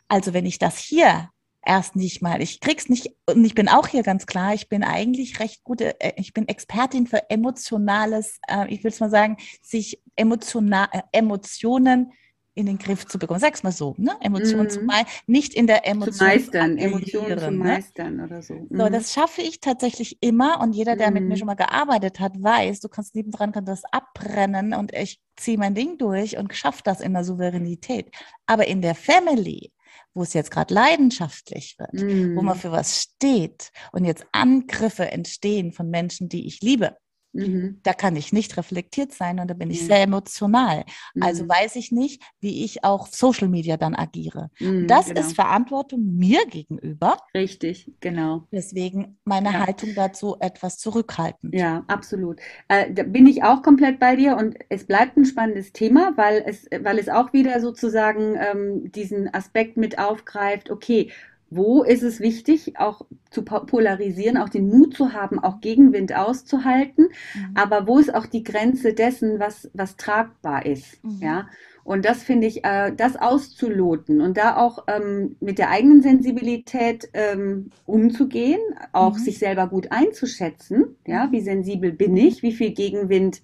[0.08, 1.30] Also wenn ich das hier
[1.65, 4.84] erst nicht mal, ich krieg's nicht, und ich bin auch hier ganz klar, ich bin
[4.84, 9.38] eigentlich recht gute, äh, ich bin Expertin für emotionales, äh, ich will es mal sagen,
[9.62, 12.12] sich emotional, Emotionen
[12.54, 13.40] in den Griff zu bekommen.
[13.40, 14.12] Sag's mal so, ne?
[14.20, 14.70] Emotionen mm.
[14.70, 17.58] zu meistern, nicht in der Emotion zu meistern, Emotionen zu ne?
[17.58, 18.24] meistern ne?
[18.26, 18.54] oder so.
[18.56, 18.68] Mm.
[18.70, 18.92] So, mhm.
[18.92, 21.14] das schaffe ich tatsächlich immer und jeder, der mm.
[21.14, 21.38] mit mir mhm.
[21.38, 25.76] schon mal gearbeitet hat, weiß, du kannst nebendran kannst das abbrennen und ich ziehe mein
[25.76, 28.12] Ding durch und schaffe das in der Souveränität.
[28.46, 29.72] Aber in der Family,
[30.14, 35.72] wo es jetzt gerade leidenschaftlich wird, wo man für was steht und jetzt Angriffe entstehen
[35.72, 36.98] von Menschen, die ich liebe,
[37.34, 37.80] Mhm.
[37.84, 39.88] Da kann ich nicht reflektiert sein und da bin ich mhm.
[39.88, 40.86] sehr emotional.
[41.20, 41.50] Also mhm.
[41.50, 44.50] weiß ich nicht, wie ich auch Social Media dann agiere.
[44.60, 45.22] Mhm, das genau.
[45.22, 47.17] ist Verantwortung mir gegenüber.
[47.34, 48.48] Richtig, genau.
[48.52, 49.65] Deswegen meine ja.
[49.65, 51.54] Haltung dazu etwas zurückhaltend.
[51.56, 52.39] Ja, absolut.
[52.67, 56.44] Äh, da bin ich auch komplett bei dir und es bleibt ein spannendes Thema, weil
[56.46, 61.12] es, weil es auch wieder sozusagen ähm, diesen Aspekt mit aufgreift, okay,
[61.52, 67.10] wo ist es wichtig, auch zu polarisieren, auch den Mut zu haben, auch Gegenwind auszuhalten,
[67.36, 67.56] mhm.
[67.56, 71.20] aber wo ist auch die Grenze dessen, was, was tragbar ist, mhm.
[71.22, 71.48] ja.
[71.84, 77.10] Und das finde ich, äh, das auszuloten und da auch ähm, mit der eigenen Sensibilität
[77.14, 78.62] ähm, umzugehen,
[78.94, 79.20] auch mhm.
[79.20, 83.42] sich selber gut einzuschätzen, ja, wie sensibel bin ich, wie viel Gegenwind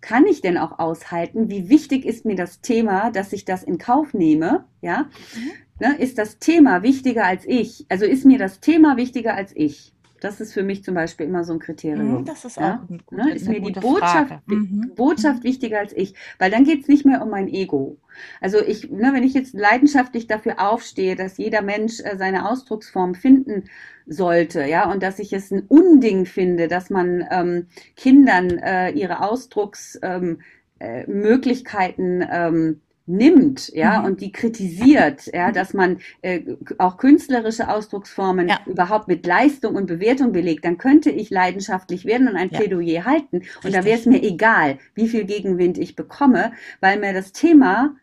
[0.00, 1.48] kann ich denn auch aushalten?
[1.48, 4.64] Wie wichtig ist mir das Thema, dass ich das in Kauf nehme?
[4.80, 5.50] Ja, mhm.
[5.82, 7.84] Ne, ist das Thema wichtiger als ich?
[7.88, 9.92] Also ist mir das Thema wichtiger als ich?
[10.20, 12.20] Das ist für mich zum Beispiel immer so ein Kriterium.
[12.20, 12.80] Mhm, das ist ja?
[12.80, 13.34] auch gut, ne?
[13.34, 14.92] Ist mir die Botschaft, mhm.
[14.94, 16.14] Botschaft wichtiger als ich?
[16.38, 17.96] Weil dann geht es nicht mehr um mein Ego.
[18.40, 23.16] Also ich, ne, wenn ich jetzt leidenschaftlich dafür aufstehe, dass jeder Mensch äh, seine Ausdrucksform
[23.16, 23.64] finden
[24.06, 27.66] sollte, ja, und dass ich es ein Unding finde, dass man ähm,
[27.96, 32.80] Kindern äh, ihre Ausdrucksmöglichkeiten ähm, äh, ähm,
[33.12, 34.06] nimmt, ja, mhm.
[34.06, 36.40] und die kritisiert, ja, dass man äh,
[36.78, 38.60] auch künstlerische Ausdrucksformen ja.
[38.66, 42.58] überhaupt mit Leistung und Bewertung belegt, dann könnte ich leidenschaftlich werden und ein ja.
[42.58, 43.36] Plädoyer halten.
[43.36, 43.72] Und Richtig.
[43.74, 47.94] da wäre es mir egal, wie viel Gegenwind ich bekomme, weil mir das Thema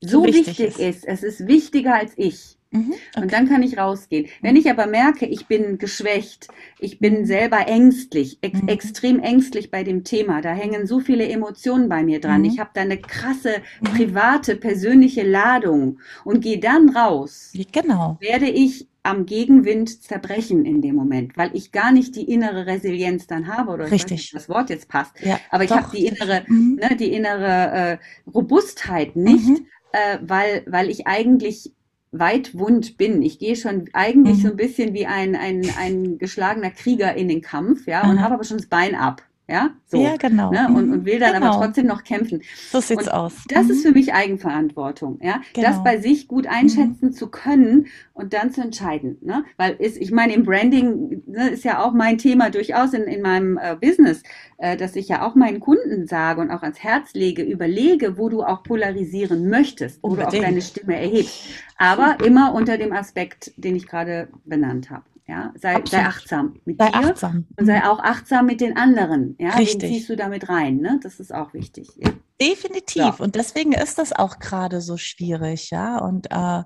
[0.00, 0.80] so, so wichtig, wichtig ist.
[0.80, 1.04] ist.
[1.04, 2.55] Es ist wichtiger als ich.
[2.76, 3.22] Mhm, okay.
[3.22, 4.26] Und dann kann ich rausgehen.
[4.42, 7.24] Wenn ich aber merke, ich bin geschwächt, ich bin mhm.
[7.24, 8.68] selber ängstlich, ex mhm.
[8.68, 12.46] extrem ängstlich bei dem Thema, da hängen so viele Emotionen bei mir dran, mhm.
[12.46, 13.84] ich habe da eine krasse mhm.
[13.86, 18.18] private, persönliche Ladung und gehe dann raus, genau.
[18.20, 23.26] werde ich am Gegenwind zerbrechen in dem Moment, weil ich gar nicht die innere Resilienz
[23.26, 24.10] dann habe oder Richtig.
[24.10, 25.12] Nicht, das Wort jetzt passt.
[25.20, 26.78] Ja, aber ich habe die innere, mhm.
[26.80, 29.62] ne, die innere äh, Robustheit nicht,
[29.92, 31.72] äh, weil, weil ich eigentlich
[32.18, 33.22] weit wund bin.
[33.22, 34.42] Ich gehe schon eigentlich mhm.
[34.42, 38.34] so ein bisschen wie ein, ein, ein geschlagener Krieger in den Kampf, ja, und habe
[38.34, 39.22] aber schon das Bein ab.
[39.48, 39.98] Ja, so.
[39.98, 40.50] Ja, genau.
[40.50, 40.66] Ne?
[40.66, 41.52] Und, und will dann genau.
[41.52, 42.42] aber trotzdem noch kämpfen.
[42.72, 43.32] So sieht's und aus.
[43.48, 43.70] Das mhm.
[43.70, 45.40] ist für mich Eigenverantwortung, ja.
[45.52, 45.68] Genau.
[45.68, 47.12] Das bei sich gut einschätzen mhm.
[47.12, 49.18] zu können und dann zu entscheiden.
[49.20, 49.44] Ne?
[49.56, 53.22] Weil ist, ich meine, im Branding ne, ist ja auch mein Thema durchaus in, in
[53.22, 54.24] meinem äh, Business,
[54.58, 58.28] äh, dass ich ja auch meinen Kunden sage und auch ans Herz lege, überlege, wo
[58.28, 60.32] du auch polarisieren möchtest, wo Unbedingt.
[60.32, 61.44] du auch deine Stimme erhebst.
[61.78, 65.04] Aber immer unter dem Aspekt, den ich gerade benannt habe.
[65.28, 67.46] Ja, sei, sei achtsam mit sei dir achtsam.
[67.58, 69.34] und sei auch achtsam mit den anderen.
[69.40, 69.80] Ja, Richtig.
[69.80, 70.76] Den ziehst du damit rein.
[70.76, 71.00] Ne?
[71.02, 71.88] Das ist auch wichtig.
[71.96, 72.10] Ja.
[72.40, 73.02] Definitiv.
[73.02, 73.16] Ja.
[73.18, 75.70] Und deswegen ist das auch gerade so schwierig.
[75.70, 76.62] Ja, und äh,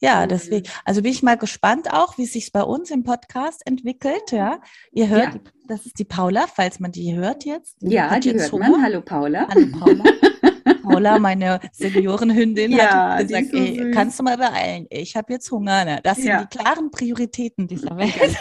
[0.00, 0.28] ja, mhm.
[0.28, 4.30] deswegen, also bin ich mal gespannt auch, wie es sich bei uns im Podcast entwickelt.
[4.30, 4.60] Ja,
[4.92, 5.40] ihr hört, ja.
[5.66, 7.76] das ist die Paula, falls man die hört jetzt.
[7.80, 8.82] Die ja, die hört man.
[8.82, 9.48] Hallo Paula.
[9.48, 10.04] Hallo Paula.
[10.82, 14.86] Paula, meine Seniorenhündin, ja, hat gesagt, so ey, kannst du mal beeilen?
[14.90, 15.84] Ich habe jetzt Hunger.
[15.84, 16.00] Ne?
[16.02, 16.44] Das sind ja.
[16.44, 18.36] die klaren Prioritäten dieser Welt.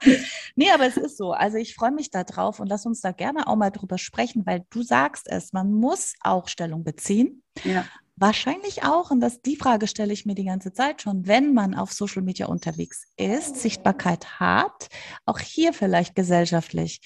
[0.56, 1.32] nee, aber es ist so.
[1.32, 4.44] Also ich freue mich da drauf und lass uns da gerne auch mal drüber sprechen,
[4.46, 7.42] weil du sagst es, man muss auch Stellung beziehen.
[7.64, 7.84] Ja.
[8.16, 11.74] Wahrscheinlich auch, und das, die Frage stelle ich mir die ganze Zeit schon, wenn man
[11.74, 14.88] auf Social Media unterwegs ist, Sichtbarkeit hat,
[15.24, 17.00] auch hier vielleicht gesellschaftlich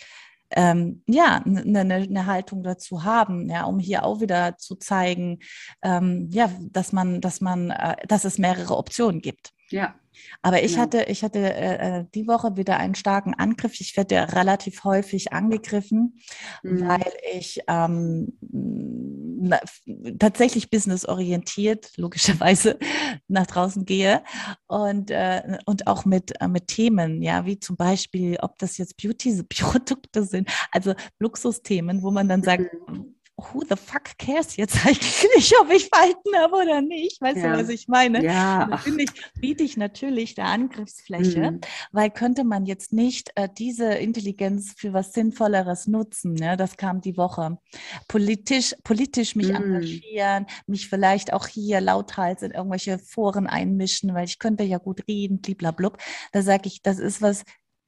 [0.55, 5.41] ähm, ja, eine ne, ne Haltung dazu haben, ja, um hier auch wieder zu zeigen,
[5.83, 9.51] ähm, ja, dass man, dass man, äh, dass es mehrere Optionen gibt.
[9.71, 9.95] Ja.
[10.43, 10.83] Aber ich genau.
[10.83, 13.81] hatte, ich hatte äh, äh, die Woche wieder einen starken Angriff.
[13.81, 16.19] Ich werde ja relativ häufig angegriffen,
[16.63, 16.89] mhm.
[16.89, 19.61] weil ich ähm, na,
[20.19, 22.79] tatsächlich businessorientiert, logischerweise,
[23.29, 24.23] nach draußen gehe
[24.67, 28.97] und, äh, und auch mit, äh, mit Themen, ja, wie zum Beispiel, ob das jetzt
[28.97, 33.04] Beauty-Produkte sind, also Luxusthemen, wo man dann sagt, mhm
[33.53, 37.21] who the fuck cares jetzt eigentlich, ob ich Falten habe oder nicht?
[37.21, 37.53] Weißt ja.
[37.53, 38.25] du, was ich meine?
[38.25, 38.67] Ja.
[38.67, 41.61] Da finde ich, biete ich natürlich der Angriffsfläche, mhm.
[41.93, 46.35] weil könnte man jetzt nicht äh, diese Intelligenz für was Sinnvolleres nutzen.
[46.35, 46.57] Ne?
[46.57, 47.59] Das kam die Woche.
[48.09, 49.57] Politisch, politisch mich mhm.
[49.57, 55.07] engagieren, mich vielleicht auch hier lauthals in irgendwelche Foren einmischen, weil ich könnte ja gut
[55.09, 55.99] reden, bliblablub.
[56.33, 57.45] Da sage ich, das ist was,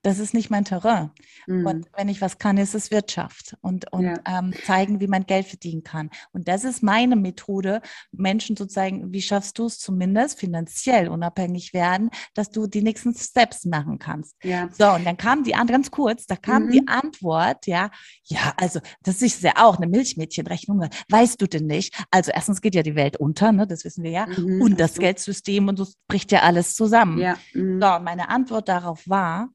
[0.07, 1.11] das ist nicht mein Terrain.
[1.47, 1.67] Mhm.
[1.67, 4.15] Und wenn ich was kann, ist es Wirtschaft und, und ja.
[4.27, 6.11] ähm, zeigen, wie man Geld verdienen kann.
[6.33, 7.81] Und das ist meine Methode,
[8.13, 13.15] Menschen zu zeigen, wie schaffst du es zumindest finanziell unabhängig werden, dass du die nächsten
[13.15, 14.37] Steps machen kannst.
[14.43, 14.69] Ja.
[14.77, 16.71] So, und dann kam die Antwort, ganz kurz, da kam mhm.
[16.71, 17.91] die Antwort, ja,
[18.25, 21.95] ja, also das ist ja auch eine Milchmädchenrechnung, weißt du denn nicht?
[22.11, 24.63] Also erstens geht ja die Welt unter, ne, das wissen wir ja, mhm.
[24.63, 27.19] und das Geldsystem und das bricht ja alles zusammen.
[27.19, 27.37] Ja.
[27.53, 27.81] Mhm.
[27.83, 29.51] So, meine Antwort darauf war,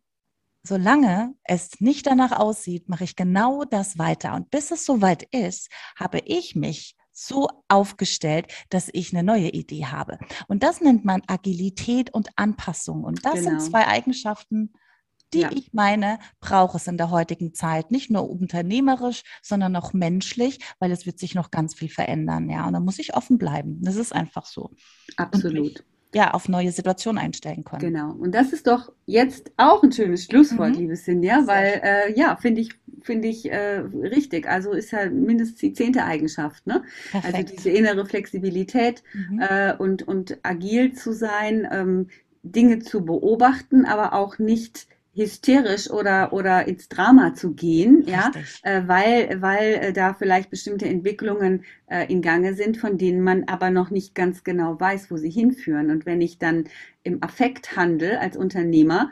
[0.64, 4.34] solange es nicht danach aussieht, mache ich genau das weiter.
[4.36, 9.86] Und bis es soweit ist, habe ich mich so aufgestellt, dass ich eine neue Idee
[9.86, 10.18] habe.
[10.48, 13.04] Und das nennt man Agilität und Anpassung.
[13.04, 13.50] Und das genau.
[13.50, 14.74] sind zwei Eigenschaften,
[15.34, 15.52] die ja.
[15.52, 17.92] ich meine, braucht es in der heutigen Zeit.
[17.92, 22.50] Nicht nur unternehmerisch, sondern auch menschlich, weil es wird sich noch ganz viel verändern.
[22.50, 23.82] Ja, und da muss ich offen bleiben.
[23.82, 24.72] Das ist einfach so.
[25.18, 25.84] Absolut
[26.14, 27.82] ja, auf neue Situationen einstellen können.
[27.82, 28.12] Genau.
[28.12, 30.78] Und das ist doch jetzt auch ein schönes Schlusswort, mhm.
[30.80, 34.48] liebe Sinja, weil äh, ja, finde ich, finde ich äh, richtig.
[34.48, 36.84] Also ist ja mindestens die zehnte Eigenschaft, ne?
[37.14, 37.36] Also Perfekt.
[37.36, 39.40] Also diese innere Flexibilität mhm.
[39.40, 42.08] äh, und, und agil zu sein, ähm,
[42.44, 48.32] Dinge zu beobachten, aber auch nicht hysterisch oder, oder ins Drama zu gehen, ja,
[48.64, 53.44] äh, weil, weil äh, da vielleicht bestimmte Entwicklungen äh, in Gange sind, von denen man
[53.46, 55.92] aber noch nicht ganz genau weiß, wo sie hinführen.
[55.92, 56.66] Und wenn ich dann
[57.04, 59.12] im Affekt handle als Unternehmer,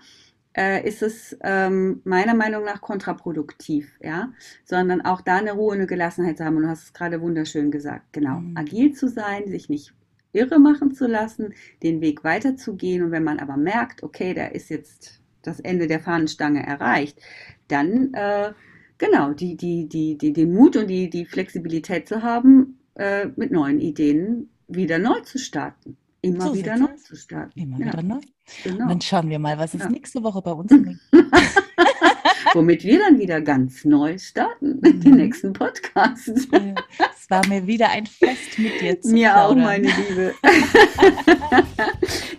[0.56, 4.32] äh, ist es ähm, meiner Meinung nach kontraproduktiv, ja,
[4.64, 6.58] sondern auch da eine Ruhe, eine Gelassenheit zu haben.
[6.58, 8.58] Und du hast es gerade wunderschön gesagt, genau, mhm.
[8.58, 9.93] agil zu sein, sich nicht
[10.32, 13.04] irre machen zu lassen, den Weg weiterzugehen.
[13.04, 17.20] Und wenn man aber merkt, okay, da ist jetzt das Ende der Fahnenstange erreicht,
[17.68, 18.54] dann äh,
[18.98, 23.52] genau die, die, die, die, den Mut und die, die Flexibilität zu haben, äh, mit
[23.52, 25.98] neuen Ideen wieder neu zu starten.
[26.22, 27.58] Immer so wieder neu zu starten.
[27.58, 27.86] Immer ja.
[27.88, 28.20] wieder neu.
[28.64, 28.84] Genau.
[28.84, 29.90] Und dann schauen wir mal, was ist ja.
[29.90, 31.00] nächste Woche bei uns gibt.
[32.54, 35.02] Womit wir dann wieder ganz neu starten mit mhm.
[35.02, 36.28] den nächsten Podcasts.
[36.28, 39.60] Es war mir wieder ein Fest mit dir zu Mir plaudern.
[39.60, 40.34] auch, meine Liebe.